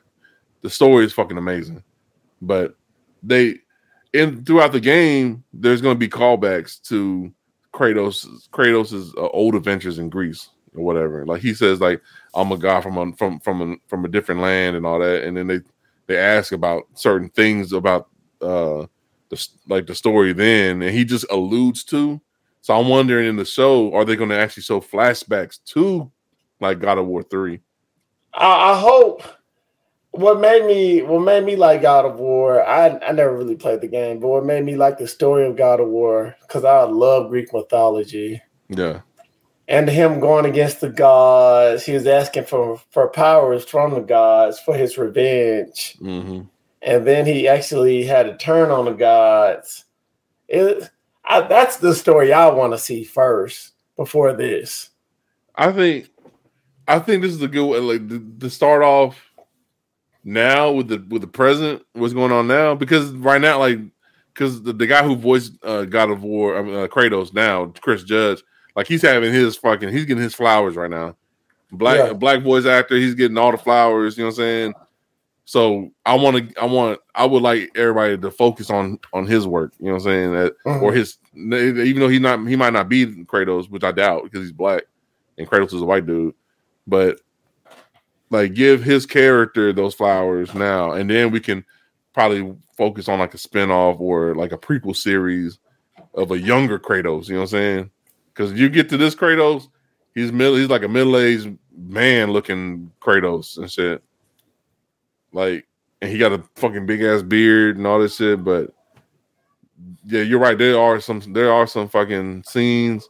[0.63, 1.83] the story is fucking amazing.
[2.41, 2.75] But
[3.21, 3.59] they
[4.13, 7.31] in throughout the game, there's going to be callbacks to
[7.71, 11.25] Kratos Kratos's uh, old adventures in Greece or whatever.
[11.25, 12.01] Like he says, like
[12.33, 15.23] I'm a god from a, from from a, from a different land and all that.
[15.23, 15.59] And then they
[16.07, 18.09] they ask about certain things about
[18.41, 18.85] uh
[19.29, 22.21] the like the story then, and he just alludes to.
[22.61, 26.11] So I'm wondering in the show, are they going to actually show flashbacks to
[26.59, 27.61] like God of War three?
[28.33, 29.23] I, I hope
[30.11, 33.81] what made me what made me like God of War, I I never really played
[33.81, 36.83] the game, but what made me like the story of God of War, because I
[36.83, 38.41] love Greek mythology.
[38.69, 39.01] Yeah.
[39.69, 44.59] And him going against the gods, he was asking for for powers from the gods
[44.59, 45.97] for his revenge.
[46.01, 46.43] Mm-hmm.
[46.81, 49.83] And then he actually had a turn on the gods.
[50.47, 50.89] It,
[51.25, 54.91] I, that's the story I want to see first before this.
[55.55, 56.09] I think,
[56.87, 59.19] I think this is a good way, like to, to start off
[60.23, 62.75] now with the with the present, what's going on now?
[62.75, 63.79] Because right now, like,
[64.33, 67.73] because the, the guy who voiced uh, God of War, I mean, uh, Kratos now,
[67.81, 68.41] Chris Judge,
[68.77, 71.17] like he's having his fucking, he's getting his flowers right now.
[71.71, 72.13] Black yeah.
[72.13, 74.17] black boys actor, he's getting all the flowers.
[74.17, 74.73] You know what I'm saying?
[75.45, 79.47] So I want to, I want, I would like everybody to focus on on his
[79.47, 79.73] work.
[79.79, 80.31] You know what I'm saying?
[80.31, 80.83] That mm-hmm.
[80.83, 84.41] or his, even though he's not, he might not be Kratos, which I doubt because
[84.41, 84.83] he's black
[85.39, 86.35] and Kratos is a white dude,
[86.85, 87.19] but
[88.29, 91.65] like give his character those flowers now, and then we can
[92.13, 95.57] probably focus on like a spinoff or like a prequel series
[96.13, 97.27] of a younger Kratos.
[97.27, 97.91] You know what I'm saying?
[98.37, 99.67] Because you get to this Kratos,
[100.13, 104.03] he's middle, he's like a middle aged man looking Kratos and shit.
[105.33, 105.65] Like,
[106.01, 108.43] and he got a fucking big ass beard and all this shit.
[108.43, 108.71] But
[110.05, 110.57] yeah, you're right.
[110.57, 113.09] There are some there are some fucking scenes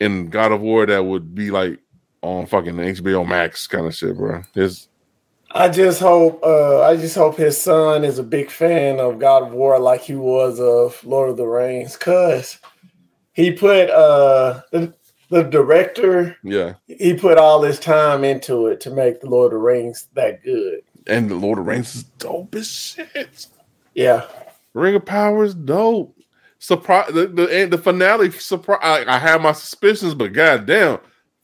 [0.00, 1.78] in God of War that would be like
[2.22, 4.42] on fucking HBO Max kind of shit, bro.
[5.52, 9.42] I just hope uh I just hope his son is a big fan of God
[9.42, 12.58] of War like he was of Lord of the Rings cuz
[13.40, 14.92] he put uh the,
[15.30, 19.58] the director yeah he put all his time into it to make the Lord of
[19.58, 20.82] the Rings that good.
[21.06, 23.46] And the Lord of the Rings is dope as shit.
[23.94, 24.26] Yeah.
[24.74, 26.16] Ring of Power is dope.
[26.58, 30.98] Surprise the the, the finale surprise I, I had my suspicions, but goddamn,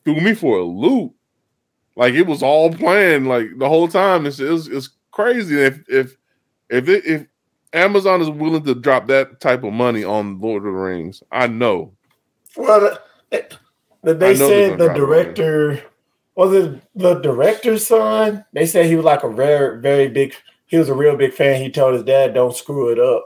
[0.04, 1.14] threw me for a loop.
[1.96, 4.26] Like it was all planned, like the whole time.
[4.26, 5.58] It's it's, it's crazy.
[5.58, 6.16] If if
[6.68, 7.26] if it, if
[7.72, 11.46] Amazon is willing to drop that type of money on Lord of the Rings, I
[11.46, 11.92] know.
[12.56, 12.98] Well,
[13.30, 13.42] they,
[14.02, 15.82] they said the director
[16.36, 18.44] was it the director's son.
[18.52, 20.34] They said he was like a very very big.
[20.66, 21.60] He was a real big fan.
[21.60, 23.24] He told his dad, "Don't screw it up."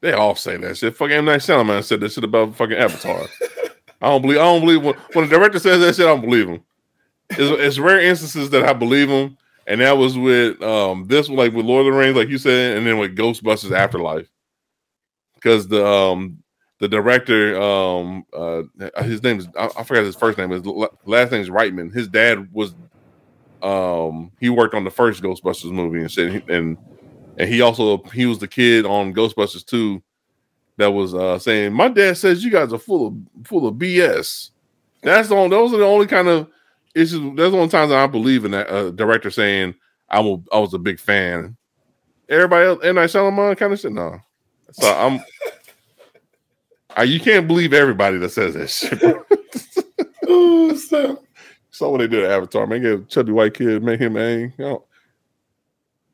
[0.00, 0.96] They all say that shit.
[0.96, 3.26] Fucking M Night Shyamalan said this shit about fucking Avatar.
[4.02, 4.38] I don't believe.
[4.38, 6.06] I don't believe when, when the director says that shit.
[6.06, 6.62] I don't believe him.
[7.30, 11.52] It's, it's rare instances that I believe him, and that was with um this like
[11.52, 14.28] with Lord of the Rings, like you said, and then with Ghostbusters Afterlife,
[15.34, 16.42] because the um
[16.80, 18.62] the director um uh
[19.02, 20.64] his name is I, I forgot his first name his
[21.04, 21.92] last name is Reitman.
[21.94, 22.74] His dad was
[23.62, 26.76] um he worked on the first Ghostbusters movie and shit, and
[27.36, 30.02] and he also he was the kid on Ghostbusters two
[30.78, 34.50] that was uh, saying, "My dad says you guys are full of full of BS."
[35.02, 36.48] That's the only, those are the only kind of
[36.94, 37.20] issues.
[37.36, 39.74] That's the only times that I believe in that uh, director saying
[40.08, 41.56] I was I was a big fan.
[42.28, 44.18] Everybody else, and I Shyamalan kind of said no.
[44.72, 45.20] So I'm.
[46.94, 49.00] I, you can't believe everybody that says that shit.
[50.78, 51.22] so.
[51.70, 54.52] so when they did Avatar, man, get a chubby white kid, make him Aang.
[54.58, 54.84] You know.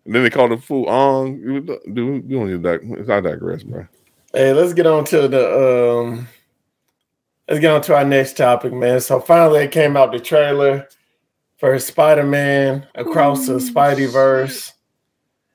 [0.04, 1.40] And then they called him fool Ong.
[1.42, 3.06] Dude, we don't need that.
[3.10, 3.88] I digress, man.
[4.32, 6.28] Hey, let's get on to the um
[7.48, 9.00] let's get on to our next topic, man.
[9.00, 10.88] So finally it came out the trailer
[11.58, 14.72] for Spider-Man across the Spideyverse.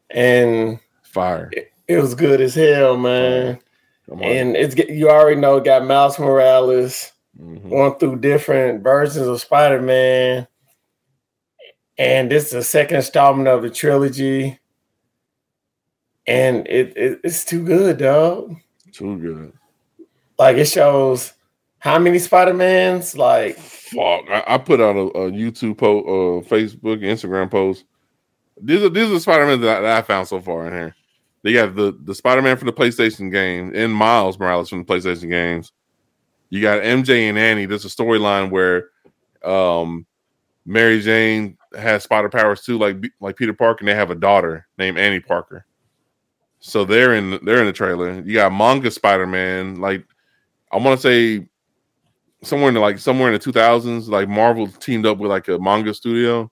[0.09, 1.49] And fire.
[1.53, 3.59] It, it, was good as hell, man.
[4.21, 7.69] and it's you already know got Miles Morales mm-hmm.
[7.69, 10.47] going through different versions of Spider Man,
[11.97, 14.59] and this is the second installment of the trilogy,
[16.27, 18.55] and it, it it's too good, dog.
[18.91, 19.53] Too good.
[20.37, 21.33] Like it shows
[21.83, 23.17] how many Spider Mans?
[23.17, 24.23] Like, fuck!
[24.29, 27.83] I, I, put out a, a YouTube post, uh, Facebook, Instagram post.
[28.61, 30.95] These are these are Spider Man that, that I found so far in here.
[31.41, 34.85] They got the the Spider Man from the PlayStation game and Miles Morales from the
[34.85, 35.73] PlayStation games.
[36.49, 37.65] You got MJ and Annie.
[37.65, 38.87] There's a storyline where
[39.43, 40.05] um,
[40.65, 44.67] Mary Jane has spider powers too, like like Peter Parker, and they have a daughter
[44.77, 45.65] named Annie Parker.
[46.59, 48.21] So they're in they're in the trailer.
[48.21, 49.81] You got manga Spider Man.
[49.81, 50.05] Like
[50.71, 51.49] I want to say
[52.43, 55.57] somewhere in the, like somewhere in the 2000s, like Marvel teamed up with like a
[55.59, 56.51] manga studio,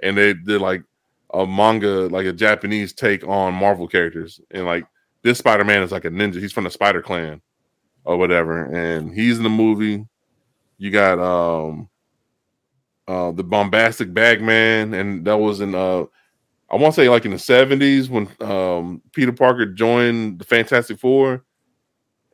[0.00, 0.82] and they did like
[1.32, 4.40] a manga, like a Japanese take on Marvel characters.
[4.50, 4.84] And like
[5.22, 6.40] this Spider Man is like a ninja.
[6.40, 7.40] He's from the Spider Clan
[8.04, 10.04] or whatever, and he's in the movie.
[10.78, 11.88] You got um
[13.06, 16.04] uh the bombastic Bagman, and that was in uh
[16.70, 20.98] I want to say like in the 70s when um Peter Parker joined the Fantastic
[20.98, 21.44] Four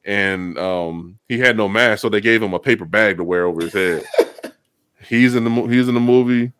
[0.04, 3.46] and um he had no mask, so they gave him a paper bag to wear
[3.46, 4.04] over his head.
[5.08, 6.52] he's in the he's in the movie.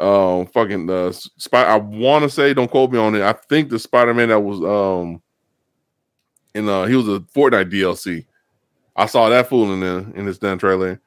[0.00, 1.64] Um, fucking the spy.
[1.64, 3.22] I want to say, don't quote me on it.
[3.22, 5.20] I think the Spider Man that was um
[6.54, 8.24] in uh he was a Fortnite DLC.
[8.94, 11.00] I saw that fool in the in this done trailer,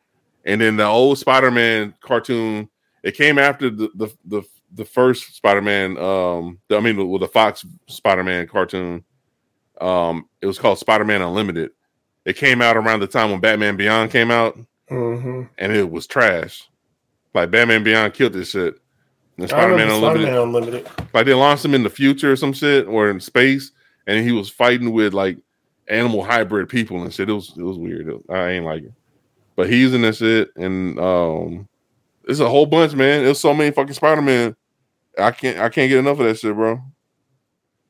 [0.45, 2.69] and then the old Spider Man cartoon.
[3.03, 5.97] It came after the the the, the first Spider Man.
[5.97, 9.03] Um, the, I mean, with the Fox Spider Man cartoon.
[9.81, 11.71] Um, it was called Spider Man Unlimited.
[12.25, 14.57] It came out around the time when Batman Beyond came out,
[14.89, 15.43] mm-hmm.
[15.57, 16.69] and it was trash.
[17.33, 18.75] Like Batman Beyond killed this shit.
[19.37, 22.87] And Spider Man Unlimited, Unlimited, like they launched him in the future or some shit,
[22.87, 23.71] or in space,
[24.05, 25.37] and he was fighting with like
[25.87, 27.29] animal hybrid people and shit.
[27.29, 28.07] It was it was weird.
[28.07, 28.93] It was, I ain't like it,
[29.55, 31.67] but he's in this shit, and um,
[32.25, 33.23] it's a whole bunch, man.
[33.23, 34.55] There's so many fucking Spider Man.
[35.17, 36.79] I can't I can't get enough of that shit, bro.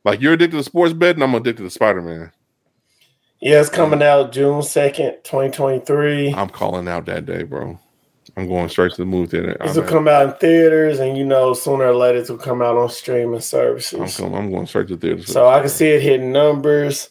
[0.03, 2.31] Like you're addicted to sports betting, I'm addicted to Spider Man.
[3.39, 6.33] Yeah, it's um, coming out June second, twenty twenty three.
[6.33, 7.79] I'm calling out that day, bro.
[8.37, 9.57] I'm going straight to the movie theater.
[9.59, 12.61] This will come out in theaters, and you know, sooner or later, it will come
[12.61, 13.99] out on streaming services.
[13.99, 15.27] I'm, coming, I'm going straight to the theaters.
[15.27, 17.09] So I can see it hitting numbers,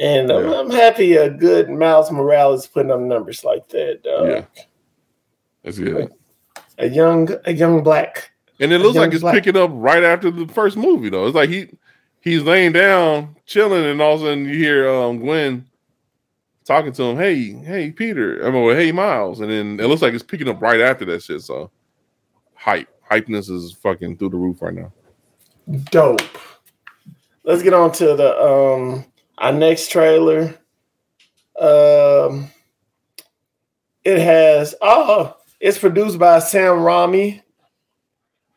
[0.00, 0.36] and yeah.
[0.36, 4.02] I'm, I'm, happy a good Miles Morales is putting up numbers like that.
[4.04, 4.28] Dog.
[4.28, 4.44] Yeah,
[5.64, 6.10] that's good.
[6.78, 9.34] A young, a young black, and it looks like it's black.
[9.34, 11.26] picking up right after the first movie, though.
[11.26, 11.68] It's like he
[12.22, 15.66] he's laying down, chilling, and all of a sudden you hear um, Gwen
[16.64, 20.14] talking to him, hey, hey, Peter, I mean, hey, Miles, and then it looks like
[20.14, 21.42] it's picking up right after that shit.
[21.42, 21.70] So,
[22.54, 24.92] hype, hypeness is fucking through the roof right now.
[25.90, 26.22] Dope.
[27.44, 29.04] Let's get on to the um
[29.38, 30.54] our next trailer.
[31.58, 32.50] Um,
[34.04, 37.42] it has oh, it's produced by Sam Raimi.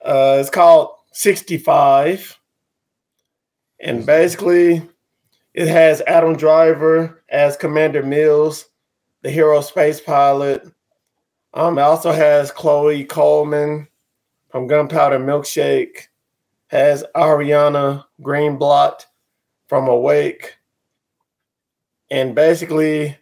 [0.03, 2.39] Uh, it's called 65.
[3.85, 4.81] And basically,
[5.53, 8.65] it has Adam Driver as Commander Mills,
[9.21, 10.67] the hero space pilot.
[11.53, 13.87] Um, it also has Chloe Coleman
[14.49, 16.07] from Gunpowder Milkshake.
[16.69, 19.05] Has Ariana Greenblatt
[19.67, 20.57] from Awake.
[22.09, 23.15] And basically,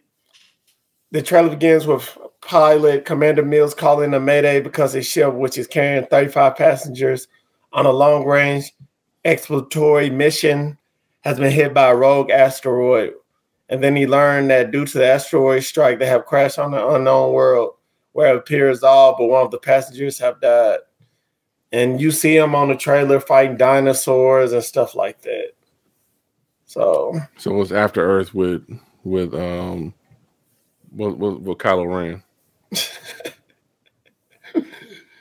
[1.10, 5.66] the trailer begins with pilot Commander Mills calling a mayday because his ship, which is
[5.66, 7.28] carrying 35 passengers
[7.74, 8.72] on a long range
[9.24, 10.78] exploratory mission,
[11.22, 13.14] has been hit by a rogue asteroid.
[13.68, 16.80] And then he learned that due to the asteroid strike, they have crashed on an
[16.80, 17.74] unknown world
[18.12, 20.78] where it appears all but one of the passengers have died.
[21.72, 25.52] And you see him on the trailer fighting dinosaurs and stuff like that.
[26.66, 28.62] So, so it's after Earth with
[29.02, 29.92] with um,
[30.92, 32.22] with with, with Kylo Ren.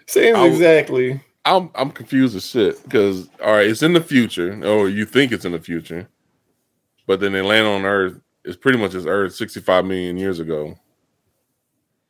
[0.08, 1.22] Seems exactly.
[1.46, 5.32] I'm I'm confused as shit because all right, it's in the future, or you think
[5.32, 6.08] it's in the future,
[7.06, 8.20] but then they land on Earth.
[8.46, 10.76] It's pretty much as Earth 65 million years ago.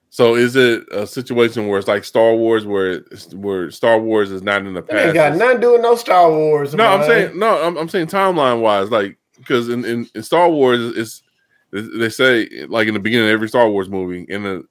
[0.10, 3.00] So is it a situation where it's like Star Wars, where
[3.34, 5.06] where Star Wars is not in the past?
[5.08, 6.76] Ain't got nothing doing no Star Wars.
[6.76, 6.86] No.
[6.86, 7.64] I'm saying no.
[7.64, 11.24] I'm, I'm saying timeline wise, like because in, in, in Star Wars, it's
[11.72, 14.64] they say like in the beginning of every Star Wars movie in the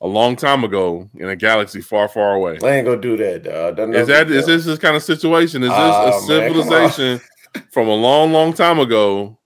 [0.00, 2.58] a long time ago in a galaxy far, far away.
[2.62, 3.78] I ain't gonna do that, dog.
[3.94, 5.62] Is that is this this kind of situation?
[5.62, 7.20] Is this oh, a ah, civilization
[7.70, 9.38] from a long, long time ago?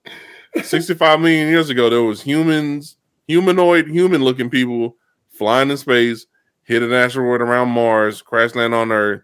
[0.62, 2.96] 65 million years ago, there was humans,
[3.26, 4.96] humanoid, human-looking people
[5.30, 6.26] flying in space,
[6.62, 9.22] hit an asteroid around Mars, crash land on Earth,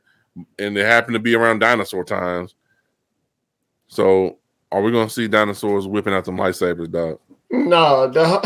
[0.59, 2.57] and they happened to be around dinosaur times.
[3.87, 4.39] So,
[4.73, 7.21] are we gonna see dinosaurs whipping out some lightsabers, dog?
[7.51, 8.43] No, no.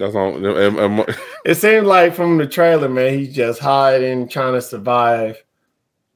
[0.00, 0.34] That's all.
[0.46, 1.04] am- am-
[1.44, 5.42] It seemed like from the trailer, man, he's just hiding, trying to survive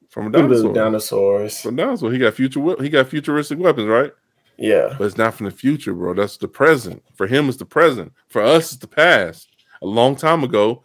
[0.09, 0.75] From a through the dinosaur.
[0.75, 1.61] dinosaurs.
[1.61, 2.11] From dinosaur.
[2.13, 2.61] He got future.
[2.83, 4.13] He got futuristic weapons, right?
[4.57, 4.95] Yeah.
[4.99, 6.15] But it's not from the future, bro.
[6.15, 7.03] That's the present.
[7.15, 8.13] For him, it's the present.
[8.29, 9.49] For us, it's the past.
[9.83, 10.83] A long time ago,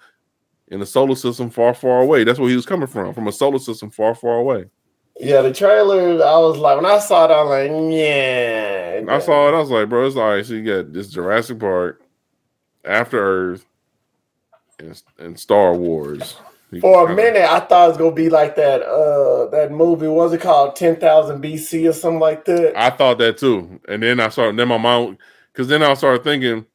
[0.69, 2.23] in a solar system far, far away.
[2.23, 3.13] That's where he was coming from.
[3.13, 4.65] From a solar system far, far away.
[5.19, 9.03] Yeah, the trailer, I was like, when I saw it, I was like, yeah.
[9.07, 9.55] I saw it.
[9.55, 10.45] I was like, bro, it's all right.
[10.45, 12.01] So you got this Jurassic Park,
[12.89, 13.65] After Earth,
[14.79, 16.35] and, and Star Wars.
[16.81, 20.25] For a minute, I thought it was gonna be like that uh that movie, what
[20.25, 20.75] was it called?
[20.75, 22.77] Ten thousand BC or something like that.
[22.77, 23.79] I thought that too.
[23.87, 25.17] And then I started, then my mind,
[25.51, 26.65] because then I started thinking,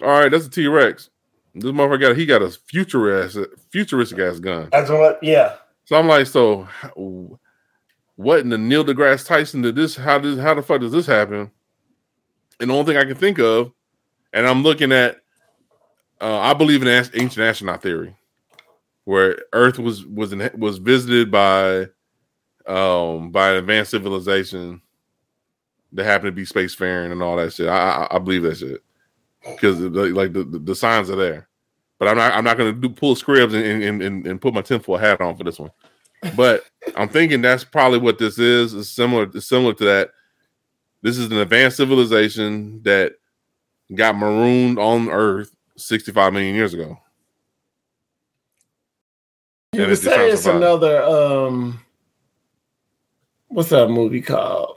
[0.00, 1.10] all right, that's a T Rex.
[1.54, 4.68] This motherfucker got, he got a futuristic, futuristic ass gun.
[4.70, 5.56] That's what yeah.
[5.86, 6.68] So I'm like, so
[8.14, 9.96] what in the Neil deGrasse Tyson did this?
[9.96, 11.50] How did how the fuck does this happen?
[12.60, 13.72] And the only thing I can think of,
[14.32, 15.16] and I'm looking at,
[16.20, 18.16] uh, I believe in ancient astronaut theory,
[19.04, 21.88] where Earth was was in, was visited by
[22.66, 24.82] um by an advanced civilization
[25.92, 27.68] that happened to be spacefaring and all that shit.
[27.68, 28.82] I I, I believe that shit
[29.44, 31.48] because like the, the signs are there.
[31.98, 34.62] But I'm not I'm not gonna do pull scribs and and, and, and put my
[34.62, 35.70] tinfoil hat on for this one.
[36.36, 36.64] But
[36.96, 38.74] I'm thinking that's probably what this is.
[38.74, 40.10] It's similar similar to that.
[41.02, 43.14] This is an advanced civilization that
[43.94, 46.98] got marooned on Earth 65 million years ago.
[49.72, 51.80] You could say it's another um
[53.48, 54.76] what's that movie called?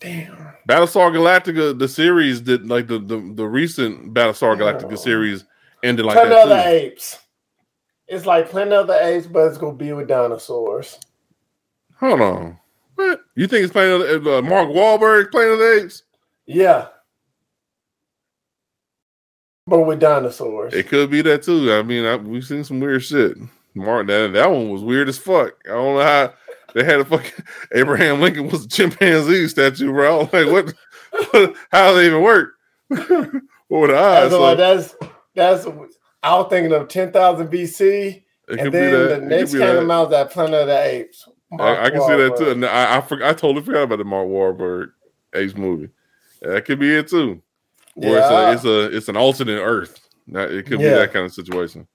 [0.00, 0.36] Damn.
[0.68, 4.96] Battlestar Galactica, the series did like the the, the recent Battlestar Galactica Oh.
[4.96, 5.44] series
[5.82, 6.66] ended like Planet of the.
[6.68, 7.18] Apes.
[8.08, 10.98] It's like Planet of the Apes, but it's gonna be with dinosaurs.
[12.00, 12.58] Hold on.
[12.94, 13.20] What?
[13.36, 16.02] You think it's playing uh, Mark Wahlberg playing the apes?
[16.46, 16.88] Yeah.
[19.66, 20.74] But with dinosaurs.
[20.74, 21.72] It could be that too.
[21.72, 23.36] I mean, I, we've seen some weird shit.
[23.74, 25.54] Mark, that that one was weird as fuck.
[25.64, 26.34] I don't know how
[26.74, 30.20] they had a fucking Abraham Lincoln was a chimpanzee statue, bro.
[30.20, 30.74] I was like, what?
[31.30, 32.54] what how it even work?
[32.88, 34.30] what were the odds?
[34.30, 34.94] That's, why that's
[35.34, 35.66] that's
[36.22, 39.20] I was thinking of ten thousand BC, and then that.
[39.20, 41.28] the next came out that Planet of the Apes.
[41.50, 42.50] Mark I, I can see that too.
[42.50, 44.92] And I I, forg- I totally forgot about the Mark Wahlberg
[45.34, 45.90] Ace movie.
[46.40, 47.42] That could be it too.
[47.96, 48.52] Or Yeah.
[48.52, 50.00] it's a it's a it's an alternate Earth.
[50.28, 51.86] That- It could be that kind of situation.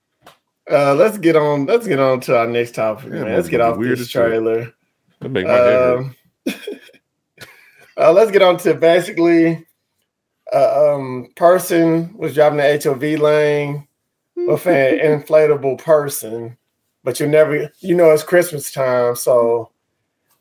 [0.70, 1.64] Uh, let's get on.
[1.66, 3.36] Let's get on to our next topic, Yeah, man.
[3.36, 4.72] Let's get off this trailer.
[5.20, 5.58] That make my.
[5.58, 6.14] Um,
[7.96, 9.66] uh, let's get on to basically
[10.52, 13.88] a um, person was driving the HOV lane
[14.36, 16.56] with an inflatable person,
[17.02, 19.70] but you never, you know, it's Christmas time, so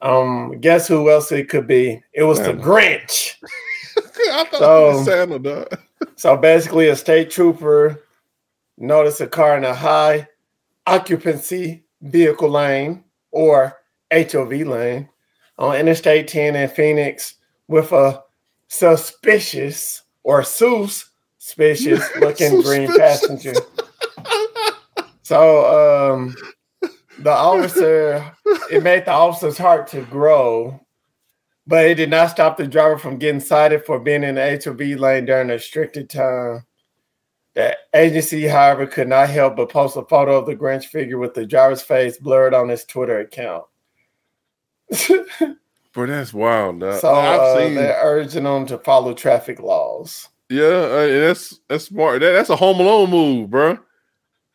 [0.01, 2.01] um, guess who else it could be?
[2.14, 3.36] It was the Grinch.
[4.32, 5.80] I thought So- it was Santa, dog.
[6.15, 8.03] So basically, a state trooper
[8.78, 10.28] noticed a car in a high
[10.86, 13.78] occupancy vehicle lane or
[14.11, 15.09] HOV lane
[15.57, 17.36] on Interstate 10 in Phoenix
[17.68, 18.24] with a
[18.68, 23.53] suspicious or suspicious looking green passenger.
[25.24, 26.36] So um,
[27.20, 28.32] the officer,
[28.72, 30.80] it made the officer's heart to grow,
[31.68, 34.99] but it did not stop the driver from getting cited for being in the HOV
[34.99, 36.65] lane during a restricted time.
[37.55, 41.34] The agency, however, could not help but post a photo of the Grinch figure with
[41.34, 43.65] the driver's face blurred on his Twitter account.
[44.93, 45.26] so
[45.93, 47.03] Bro, that's wild, dog.
[47.03, 50.30] uh, I've seen, they're urging them to follow traffic laws.
[50.49, 52.20] yeah, uh, that's that's smart.
[52.22, 53.80] That, that's a Home Alone move, bro.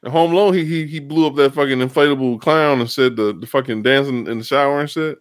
[0.07, 3.47] Home Alone, he, he he blew up that fucking inflatable clown and said the, the
[3.49, 5.19] fucking dancing in the shower and shit.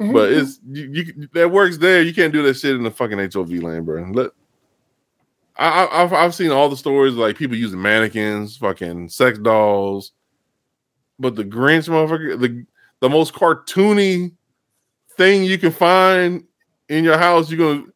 [0.00, 0.12] Mm-hmm.
[0.12, 2.02] But it's you, you that works there.
[2.02, 4.02] You can't do that shit in the fucking HOV lane, bro.
[4.12, 4.30] Let
[5.56, 10.12] I, I've I've seen all the stories like people using mannequins, fucking sex dolls,
[11.18, 12.64] but the Grinch motherfucker, the
[13.00, 14.32] the most cartoony
[15.16, 16.44] thing you can find
[16.88, 17.90] in your house, you're gonna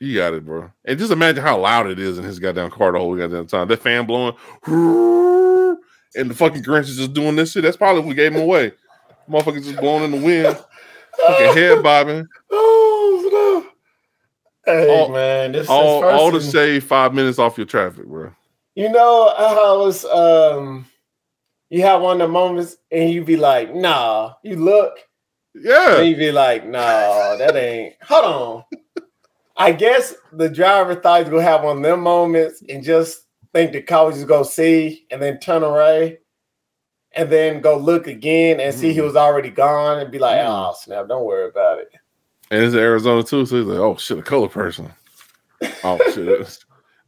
[0.00, 0.70] you got it, bro.
[0.84, 3.68] And just imagine how loud it is in his goddamn car the whole goddamn time.
[3.68, 4.34] That fan blowing,
[4.66, 7.62] and the fucking Grinch is just doing this shit.
[7.62, 8.72] That's probably what gave him away.
[9.30, 10.58] Motherfuckers just blowing in the wind,
[11.26, 12.26] fucking head bobbing.
[12.50, 13.62] Oh,
[14.66, 14.72] no.
[14.72, 18.32] Hey All- man, this all, this all to shave five minutes off your traffic, bro.
[18.74, 20.86] You know how I was um
[21.70, 24.98] you have one of the moments and you be like, nah, you look,
[25.54, 25.98] Yeah.
[25.98, 29.04] and you be like, nah, that ain't hold on.
[29.56, 33.22] I guess the driver thought he was gonna have one of them moments and just
[33.52, 36.18] think the car was just go see and then turn away
[37.12, 39.04] and then go look again and see he Mhm.
[39.04, 40.46] was already gone and be like, Mhm.
[40.48, 41.90] oh snap, don't worry about it.
[42.50, 44.92] And it's Arizona too, so he's like, "Oh shit, a color person."
[45.84, 46.58] Oh shit!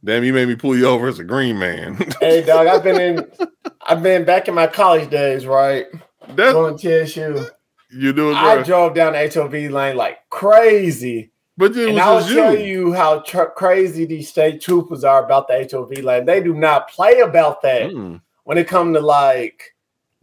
[0.03, 1.95] Damn, you made me pull you over as a green man.
[2.19, 3.31] hey, dog, I've been in,
[3.81, 5.85] I've been back in my college days, right?
[6.29, 7.45] That's Going to TSU.
[7.91, 8.65] you do it, I right?
[8.65, 11.31] drove down the HOV lane like crazy.
[11.57, 12.87] But And was I will tell you.
[12.87, 16.25] you how tr- crazy these state troopers are about the HOV lane.
[16.25, 18.21] They do not play about that Mm.
[18.45, 19.72] when it comes to like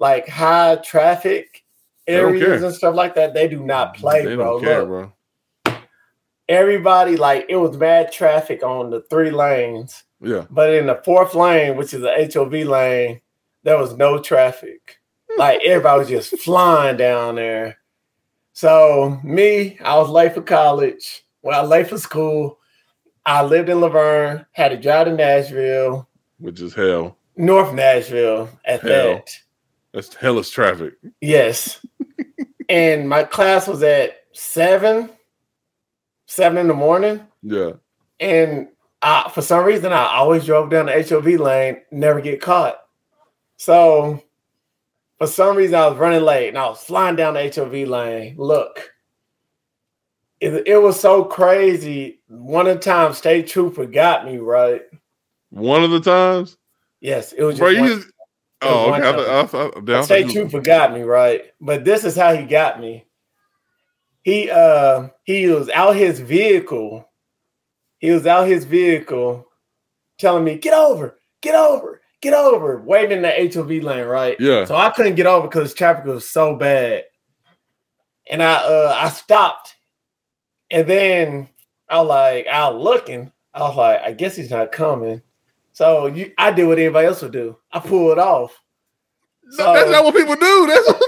[0.01, 1.63] like high traffic
[2.09, 3.35] areas and stuff like that.
[3.35, 4.61] They do not play, They bro.
[4.61, 5.13] care, Look,
[5.65, 5.77] bro.
[6.49, 10.47] everybody like it was bad traffic on the three lanes, Yeah.
[10.51, 13.21] but in the fourth lane, which is the HOV lane,
[13.63, 14.99] there was no traffic.
[15.31, 15.39] Hmm.
[15.39, 17.77] Like everybody was just flying down there.
[18.53, 21.23] So me, I was late for college.
[21.43, 22.59] Well, late for school.
[23.25, 27.17] I lived in La Vergne, had to drive to Nashville, Which is hell.
[27.37, 28.91] North Nashville at Hell.
[29.15, 29.37] that.
[29.93, 30.95] That's hellish traffic.
[31.21, 31.85] Yes.
[32.69, 35.11] and my class was at seven,
[36.27, 37.21] seven in the morning.
[37.43, 37.73] Yeah.
[38.21, 38.69] And
[39.03, 42.77] I, for some reason, I always drove down the HOV lane, never get caught.
[43.57, 44.23] So
[45.19, 48.37] for some reason, I was running late and I was flying down the HOV lane.
[48.39, 48.93] Look,
[50.41, 52.21] it, it was so crazy.
[52.29, 54.83] One of the times, state trooper got me right.
[55.51, 56.57] One of the times,
[57.01, 57.71] Yes, it was just bro.
[57.71, 58.09] You just.
[58.63, 59.03] Oh, okay.
[59.03, 62.81] I, I, I, state you- trooper got me right, but this is how he got
[62.81, 63.07] me.
[64.23, 67.09] He uh he was out his vehicle.
[67.99, 69.47] He was out his vehicle,
[70.19, 74.39] telling me, "Get over, get over, get over." Waiting in the HOV lane, right?
[74.39, 74.67] Yeah.
[74.67, 77.05] So I couldn't get over because traffic was so bad,
[78.31, 79.75] and I uh I stopped,
[80.71, 81.49] and then
[81.89, 83.33] I was like, I was looking.
[83.55, 85.23] I was like, I guess he's not coming.
[85.81, 87.57] So you, I did what anybody else would do.
[87.73, 88.55] I pulled off.
[89.57, 90.67] No, that's not what people do.
[90.67, 91.03] That's what,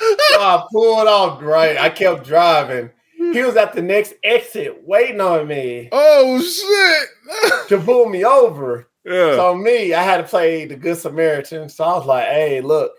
[0.32, 1.78] So I pulled off right.
[1.78, 2.90] I kept driving.
[3.16, 7.68] He was at the next exit waiting on me oh shit.
[7.68, 8.88] to pull me over.
[9.04, 9.36] yeah.
[9.36, 11.68] So me, I had to play the good Samaritan.
[11.68, 12.94] So I was like, hey, look,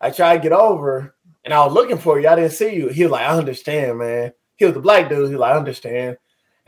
[0.00, 1.14] I tried to get over
[1.44, 2.26] and I was looking for you.
[2.26, 2.88] I didn't see you.
[2.88, 4.32] He was like, I understand, man.
[4.56, 5.28] He was a black dude.
[5.28, 6.16] He was like, I understand.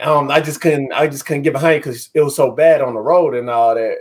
[0.01, 2.95] Um, I just couldn't, I just couldn't get behind because it was so bad on
[2.95, 3.99] the road and all that.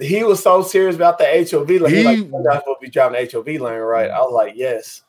[0.00, 1.68] He was so serious about the HOV.
[1.82, 4.10] Like, he, He- like, not supposed to be driving the HOV lane, right?
[4.10, 5.02] I was like, yes.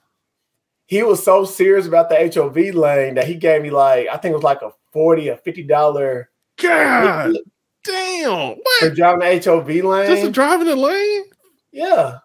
[0.86, 4.34] He was so serious about the HOV lane that he gave me like, I think
[4.34, 6.26] it was like a 40 or $50
[6.62, 7.36] God
[7.84, 8.56] damn.
[8.80, 10.08] for driving the HOV lane.
[10.16, 11.24] Just drive the lane?
[11.72, 12.20] Yeah.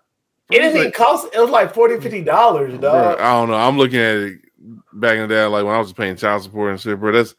[0.50, 1.28] It didn't even cost.
[1.34, 3.18] It was like 40 50 dollars, dog.
[3.20, 3.54] I don't know.
[3.54, 4.40] I'm looking at it
[4.94, 7.12] back in the day, like when I was paying child support and shit, bro.
[7.12, 7.34] That's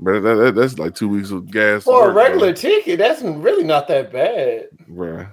[0.00, 1.84] bro, that, that- that's like two weeks of gas.
[1.84, 2.22] For a work, bro.
[2.24, 4.68] regular ticket, that's really not that bad.
[4.88, 5.26] bro.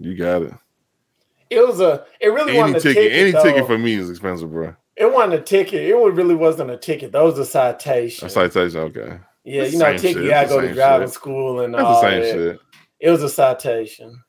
[0.00, 0.52] You got it.
[1.48, 2.04] It was a.
[2.20, 3.18] It really Any wasn't a ticket, ticket.
[3.18, 3.42] any though.
[3.44, 4.74] ticket for me is expensive, bro.
[4.96, 5.82] It wasn't a ticket.
[5.88, 7.12] It really wasn't a ticket.
[7.12, 8.26] That was a citation.
[8.26, 9.20] A citation, okay.
[9.44, 10.22] yeah, It's you know, ticket.
[10.24, 11.14] You gotta go to driving shit.
[11.14, 12.32] school and That's all the same that.
[12.32, 12.60] shit.
[12.98, 14.20] It was a citation.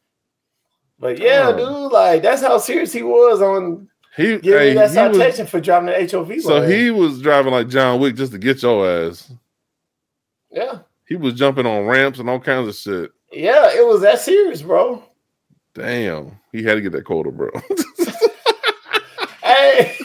[0.99, 4.91] But yeah, dude, like that's how serious he was on He, giving hey, me that
[4.91, 6.41] he was- citation for driving the HOV.
[6.41, 6.71] so lane.
[6.71, 9.31] he was driving like John Wick just to get your ass.
[10.51, 13.11] Yeah, He was jumping on ramps and all kinds of shit.
[13.31, 15.03] yeah, it was that serious, bro.
[15.73, 17.49] Damn, he had to get that quota, bro.
[19.43, 19.95] Hey,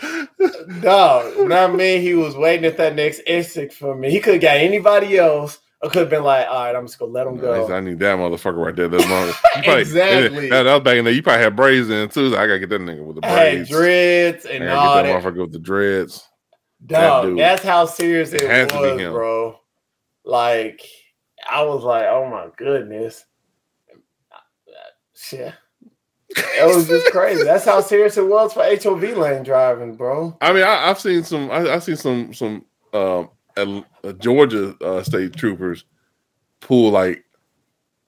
[0.80, 1.48] dog.
[1.48, 2.00] Not me.
[2.00, 4.10] He was waiting at that next exit for me.
[4.10, 6.98] He could have got anybody else, I could have been like, "All right, I'm just
[6.98, 8.88] gonna let him go." I need that motherfucker right there.
[8.88, 10.48] That's probably- Exactly.
[10.50, 11.12] That, that was back in there.
[11.14, 12.30] You probably had braids in too.
[12.30, 13.68] So I gotta get that nigga with the I braids.
[13.70, 15.22] dreads I and gotta all get that.
[15.22, 16.22] that motherfucker with the dreads.
[16.84, 17.38] Dog, dude.
[17.38, 19.12] that's how serious it, It has to be was, him.
[19.12, 19.58] bro.
[20.26, 20.82] Like,
[21.48, 23.24] I was like, "Oh my goodness."
[25.14, 25.54] Shit.
[26.28, 27.44] It was just crazy.
[27.44, 30.36] That's how serious it was for HOV lane driving, bro.
[30.42, 31.50] I mean, I, I've seen some.
[31.50, 35.84] I, I've seen some some um, uh, Georgia uh, state troopers
[36.60, 37.24] pull like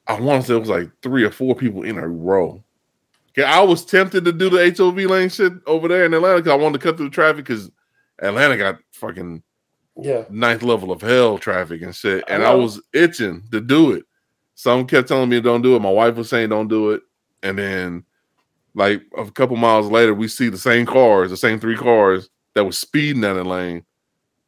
[0.06, 2.62] I want to say it was like three or four people in a row.
[3.30, 6.52] Okay, I was tempted to do the HOV lane shit over there in Atlanta because
[6.52, 7.70] I wanted to cut through the traffic because
[8.20, 9.42] Atlanta got fucking
[10.00, 10.24] Yeah.
[10.30, 12.58] ninth level of hell traffic and shit, and I, know.
[12.58, 14.04] was itching to do it.
[14.54, 15.80] Some kept telling me don't do it.
[15.80, 17.02] My wife was saying don't do it,
[17.42, 18.04] and then
[18.74, 22.64] like a couple miles later, we see the same cars, the same three cars that
[22.64, 23.84] was speeding down the lane,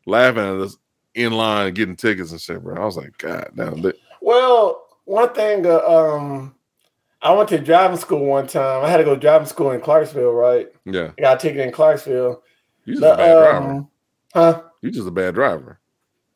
[0.07, 0.77] laughing at us
[1.15, 2.81] in line getting tickets and shit, bro.
[2.81, 3.83] I was like, God damn,
[4.21, 6.55] Well, one thing, uh, um,
[7.23, 8.85] I went to driving school one time.
[8.85, 10.69] I had to go to driving school in Clarksville, right?
[10.85, 12.43] yeah, I got a ticket in Clarksville.
[12.85, 13.71] you The, a bad driver.
[13.73, 13.89] um,
[14.33, 14.63] huh?
[14.83, 15.79] You just a bad driver.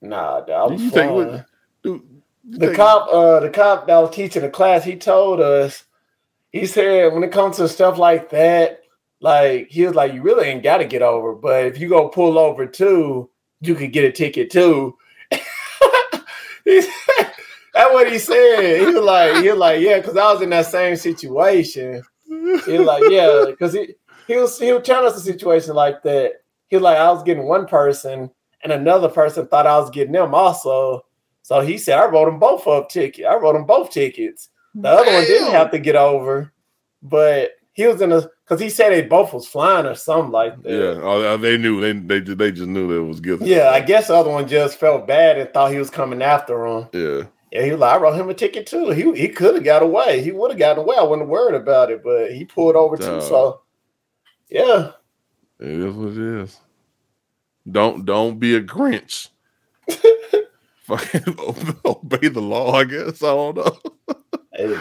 [0.03, 1.47] Nah, dog, I was You think what-
[1.83, 2.03] Dude,
[2.49, 5.85] you The think- cop, uh, the cop that was teaching the class, he told us,
[6.53, 8.83] he said, when it comes to stuff like that,
[9.21, 12.09] like he was like, you really ain't got to get over, but if you go
[12.09, 13.31] pull over too,
[13.61, 14.97] you could get a ticket too.
[16.65, 18.81] That's what he said.
[18.81, 22.03] He was like, he was like, yeah, because I was in that same situation.
[22.29, 23.95] He was like, yeah, because he
[24.27, 26.43] he was he was telling us a situation like that.
[26.69, 28.31] He was like, I was getting one person,
[28.63, 31.05] and another person thought I was getting them also.
[31.43, 33.27] So he said, I wrote them both up ticket.
[33.27, 34.49] I wrote them both tickets.
[34.75, 36.53] The other one didn't have to get over,
[37.03, 40.63] but he was in a because he said they both was flying or something like
[40.63, 40.71] that.
[40.71, 43.47] Yeah, oh, oh they knew they they they just knew that it was guilty.
[43.47, 46.67] Yeah, I guess the other one just felt bad and thought he was coming after
[46.67, 46.89] him.
[46.93, 47.25] Yeah.
[47.53, 48.91] Yeah, he was like, I wrote him a ticket too.
[48.91, 50.23] He he could have got away.
[50.23, 50.97] He would have gotten away.
[50.99, 53.21] I wouldn't have worried about it, but he pulled over too.
[53.21, 53.61] So
[54.51, 54.93] yeah.
[55.61, 56.61] It is what it is.
[57.71, 59.29] Don't don't be a Grinch.
[60.85, 61.37] Fucking
[61.85, 63.23] obey the law, I guess.
[63.23, 63.79] I don't know.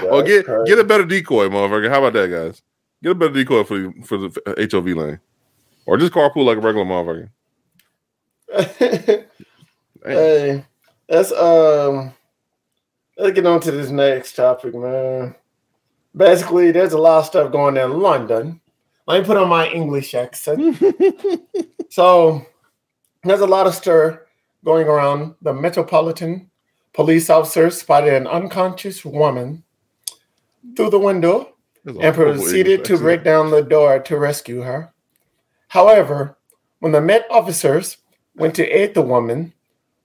[0.09, 1.89] Or get get a better decoy, motherfucker.
[1.89, 2.61] How about that, guys?
[3.01, 5.19] Get a better decoy for the, for the HOV lane,
[5.85, 7.29] or just carpool like a regular motherfucker.
[10.05, 10.65] hey,
[11.07, 12.13] that's um.
[13.17, 15.35] Let's get on to this next topic, man.
[16.15, 18.59] Basically, there's a lot of stuff going on in London.
[19.05, 20.81] Let me put on my English accent.
[21.89, 22.45] so,
[23.23, 24.25] there's a lot of stir
[24.63, 25.35] going around.
[25.41, 26.49] The Metropolitan
[26.93, 29.63] Police officer spotted an unconscious woman
[30.75, 31.53] through the window
[31.85, 34.93] and proceeded to break down the door to rescue her.
[35.69, 36.37] However,
[36.79, 37.97] when the Met officers
[38.35, 39.53] went to aid the woman,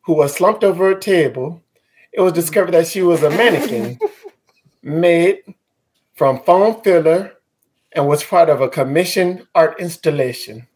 [0.02, 1.62] who was slumped over a table,
[2.12, 3.98] it was discovered that she was a mannequin
[4.82, 5.42] made
[6.14, 7.34] from foam filler
[7.98, 10.68] and was part of a commissioned art installation.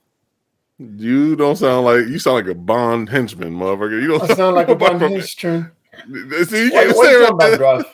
[0.78, 4.02] You don't sound like you sound like a Bond henchman, motherfucker.
[4.02, 5.70] You don't I sound like a Bond henchman.
[6.44, 7.84] See, you can't say right about, bro.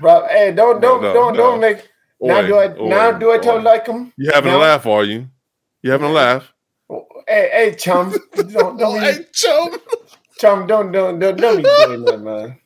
[0.00, 1.38] Bro, hey, don't don't no, no, don't no.
[1.38, 1.86] don't make
[2.18, 4.10] now do I now do I tell like him?
[4.16, 4.58] You having now?
[4.58, 5.28] a laugh, are you?
[5.82, 6.50] You having a laugh?
[7.28, 9.76] Hey, hey, chum, don't don't hey, chum,
[10.38, 12.58] chum, don't don't don't don't be doing that, man.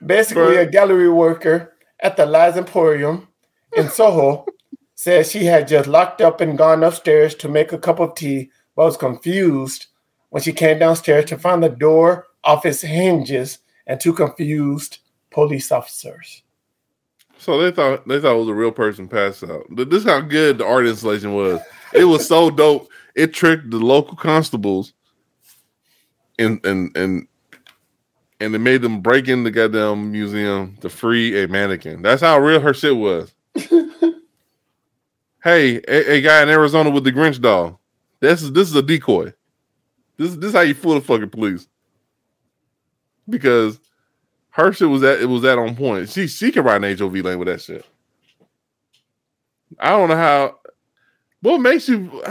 [0.06, 3.26] Basically, a gallery worker at the Lies Emporium
[3.76, 4.46] in Soho
[4.94, 8.50] says she had just locked up and gone upstairs to make a cup of tea,
[8.76, 9.86] but was confused
[10.30, 14.98] when she came downstairs to find the door off its hinges and two confused
[15.30, 16.42] police officers.
[17.38, 19.64] So they thought they thought it was a real person passed out.
[19.70, 21.60] This is how good the art installation was.
[21.92, 22.88] It was so dope.
[23.16, 24.92] It tricked the local constables,
[26.38, 27.26] and and and
[28.40, 32.02] and it made them break in the goddamn museum to free a mannequin.
[32.02, 33.32] That's how real her shit was.
[35.42, 37.80] hey, a, a, guy in Arizona with the Grinch doll.
[38.20, 39.32] This is this is a decoy.
[40.16, 41.68] This this is how you fool the fucking police.
[43.28, 43.78] Because
[44.50, 46.08] her shit was that it was that on point.
[46.08, 47.84] She she can ride an HOV lane with that shit.
[49.78, 50.58] I don't know how.
[51.40, 52.22] What makes you?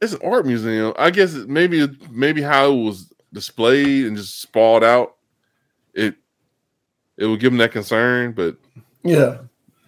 [0.00, 0.94] It's an art museum.
[0.96, 5.16] I guess maybe maybe how it was displayed and just sprawled out.
[5.92, 6.14] It
[7.16, 8.56] it would give them that concern, but
[9.02, 9.38] yeah,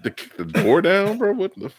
[0.02, 1.32] the, the door down, bro.
[1.32, 1.72] What the?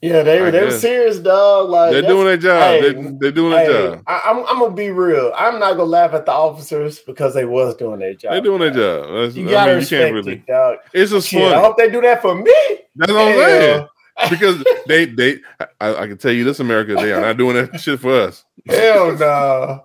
[0.00, 1.70] Yeah, they were they were serious, dog.
[1.70, 2.60] Like they're doing their job.
[2.60, 4.02] Hey, they, they're doing their hey, job.
[4.08, 5.32] I, am I'm, I'm gonna be real.
[5.36, 8.32] I'm not gonna laugh at the officers because they was doing their job.
[8.32, 9.14] They're doing their job.
[9.14, 10.78] That's, you gotta mean, respect really, it, dog.
[10.92, 11.52] It's just fun.
[11.52, 12.52] I hope they do that for me.
[12.96, 13.88] That's what I'm saying.
[14.30, 15.38] because they they
[15.80, 18.44] I, I, can tell you this, America, they are not doing that shit for us.
[18.66, 19.84] Hell no.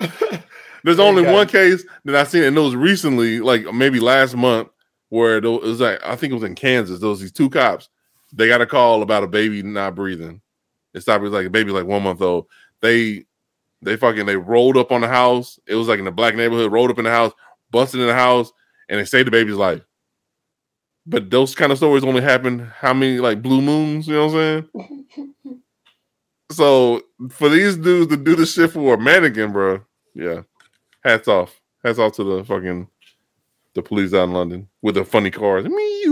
[0.84, 4.68] There's only one case that I seen, and it was recently, like maybe last month,
[5.14, 7.00] where it was like I think it was in Kansas.
[7.00, 7.88] Was these two cops
[8.32, 10.40] they got a call about a baby not breathing.
[10.92, 11.20] It stopped.
[11.20, 12.46] It was like a baby like one month old.
[12.80, 13.24] They
[13.80, 15.58] they fucking they rolled up on the house.
[15.66, 16.72] It was like in a black neighborhood.
[16.72, 17.32] Rolled up in the house,
[17.70, 18.52] busted in the house,
[18.88, 19.82] and they saved the baby's life.
[21.06, 24.08] But those kind of stories only happen how many like blue moons?
[24.08, 25.64] You know what I'm saying?
[26.50, 29.80] so for these dudes to do the shit for a mannequin, bro,
[30.14, 30.42] yeah,
[31.04, 31.60] hats off.
[31.84, 32.88] Hats off to the fucking
[33.74, 35.64] the police out in London with the funny cars.
[35.64, 36.04] Me,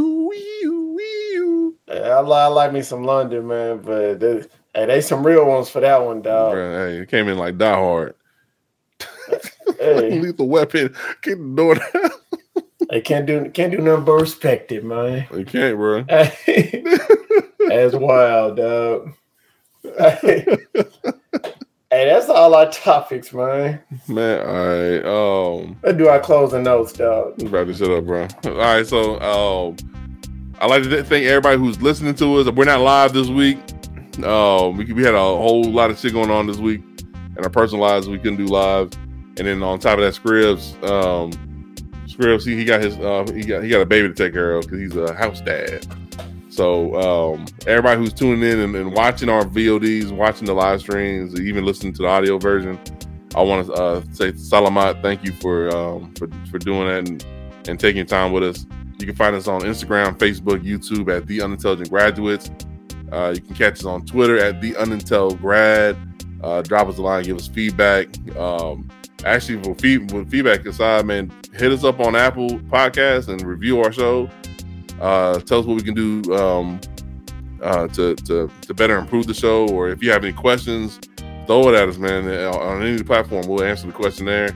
[2.12, 4.44] I, I like me some London, man, but they,
[4.74, 6.54] hey, they some real ones for that one, dog.
[6.54, 8.14] hey, it came in like Die Hard.
[9.78, 10.20] hey.
[10.20, 10.94] Lethal weapon.
[11.22, 12.10] Keep the door down.
[12.90, 15.26] They can't do can't do nothing but respect it, man.
[15.34, 16.02] You can't, bro.
[17.68, 19.14] that's wild, dog.
[21.93, 23.80] Hey, that's all our topics, man.
[24.09, 25.05] Man, all right.
[25.05, 27.40] Um, let's do our closing notes, dog.
[27.43, 28.26] About to shut up, bro.
[28.45, 29.76] All right, so um
[30.59, 32.49] I like to thank everybody who's listening to us.
[32.49, 33.59] We're not live this week.
[34.24, 36.82] Um, we we had a whole lot of shit going on this week,
[37.12, 38.93] and our personal lives we couldn't do live.
[39.38, 41.32] And then on top of that, Scribs, um,
[42.07, 44.53] Scribs, he, he got his uh, he got he got a baby to take care
[44.53, 45.84] of because he's a house dad.
[46.53, 51.40] So um, everybody who's tuning in and, and, watching our VODs, watching the live streams,
[51.40, 52.78] even listening to the audio version,
[53.34, 57.24] I want to uh, say Salamat, thank you for um, for for doing that and,
[57.68, 58.66] and taking time with us.
[58.98, 62.50] You can find us on Instagram, Facebook, YouTube at the Unintelligent Graduates.
[63.11, 65.96] Uh, you can catch us on Twitter at the Unintel Grad.
[66.42, 68.09] Uh, drop us a line, give us feedback.
[68.36, 68.90] Um,
[69.24, 73.80] actually, for feed, with feedback aside, man, hit us up on Apple Podcasts and review
[73.80, 74.28] our show.
[75.01, 76.80] Uh, tell us what we can do um,
[77.62, 81.01] uh, to, to to better improve the show, or if you have any questions,
[81.47, 82.28] throw it at us, man.
[82.28, 84.51] On any platform, we'll answer the question there.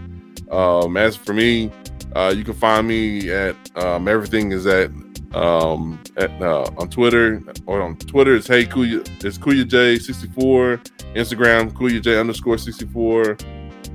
[0.51, 1.71] Um, as for me,
[2.15, 4.91] uh, you can find me at um, everything is at
[5.35, 10.29] um, at, uh, on Twitter or on Twitter it's hey Kuya it's Kuya Jay sixty
[10.29, 10.79] four
[11.15, 13.37] Instagram Kuya Jay underscore sixty four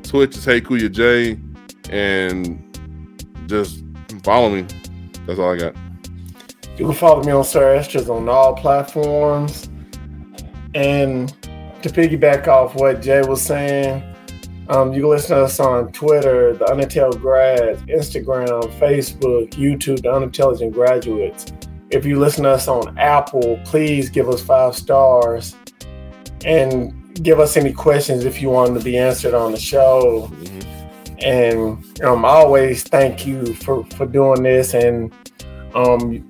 [0.04, 1.40] Twitch is hey Kuya Jay
[1.90, 2.78] and
[3.48, 3.84] just
[4.24, 4.68] follow me.
[5.26, 5.76] That's all I got.
[6.78, 9.70] You can follow me on Sir Esters on all platforms.
[10.74, 11.30] And
[11.82, 14.04] to piggyback off what Jay was saying,
[14.70, 20.12] um, you can listen to us on Twitter, the Unintel Grads, Instagram, Facebook, YouTube, the
[20.12, 21.52] Unintelligent Graduates.
[21.90, 25.58] If you listen to us on Apple, please give us five stars
[26.46, 30.30] and give us any questions if you want to be answered on the show.
[30.32, 31.16] Mm-hmm.
[31.20, 34.74] And um, always thank you for, for doing this.
[34.74, 35.14] And
[35.76, 36.26] um,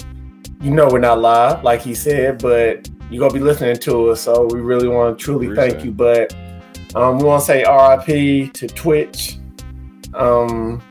[0.62, 4.22] you know we're not live, like he said, but you're gonna be listening to us,
[4.22, 5.92] so we really want to truly thank you.
[5.92, 6.36] But
[6.94, 9.38] um, we want to say RIP to Twitch.
[10.14, 10.82] Um,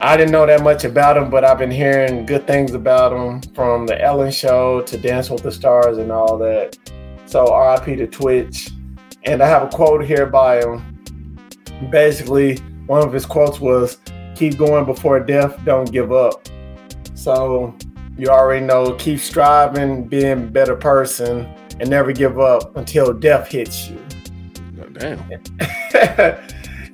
[0.00, 3.42] I didn't know that much about him, but I've been hearing good things about him
[3.54, 6.78] from the Ellen Show to Dance with the Stars and all that.
[7.26, 8.70] So RIP to Twitch.
[9.24, 10.96] And I have a quote here by him.
[11.90, 12.56] Basically,
[12.86, 13.98] one of his quotes was,
[14.34, 15.58] "Keep going before death.
[15.64, 16.48] Don't give up."
[17.14, 17.74] So
[18.16, 21.46] you already know, keep striving, being a better person,
[21.78, 24.00] and never give up until death hits you.
[24.80, 25.20] Oh, damn.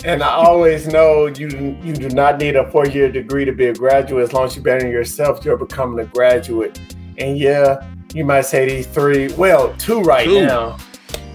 [0.04, 1.48] and I always know you
[1.82, 4.22] you do not need a four year degree to be a graduate.
[4.22, 6.78] As long as you better yourself, you're becoming a graduate.
[7.18, 10.46] And yeah, you might say these three, well, two right two.
[10.46, 10.76] now.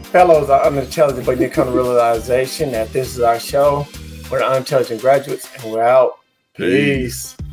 [0.03, 3.87] Fellows are unintelligent, but they come to realization that this is our show.
[4.29, 6.19] We're the unintelligent graduates, and we're out.
[6.53, 7.35] Peace.
[7.35, 7.50] Peace.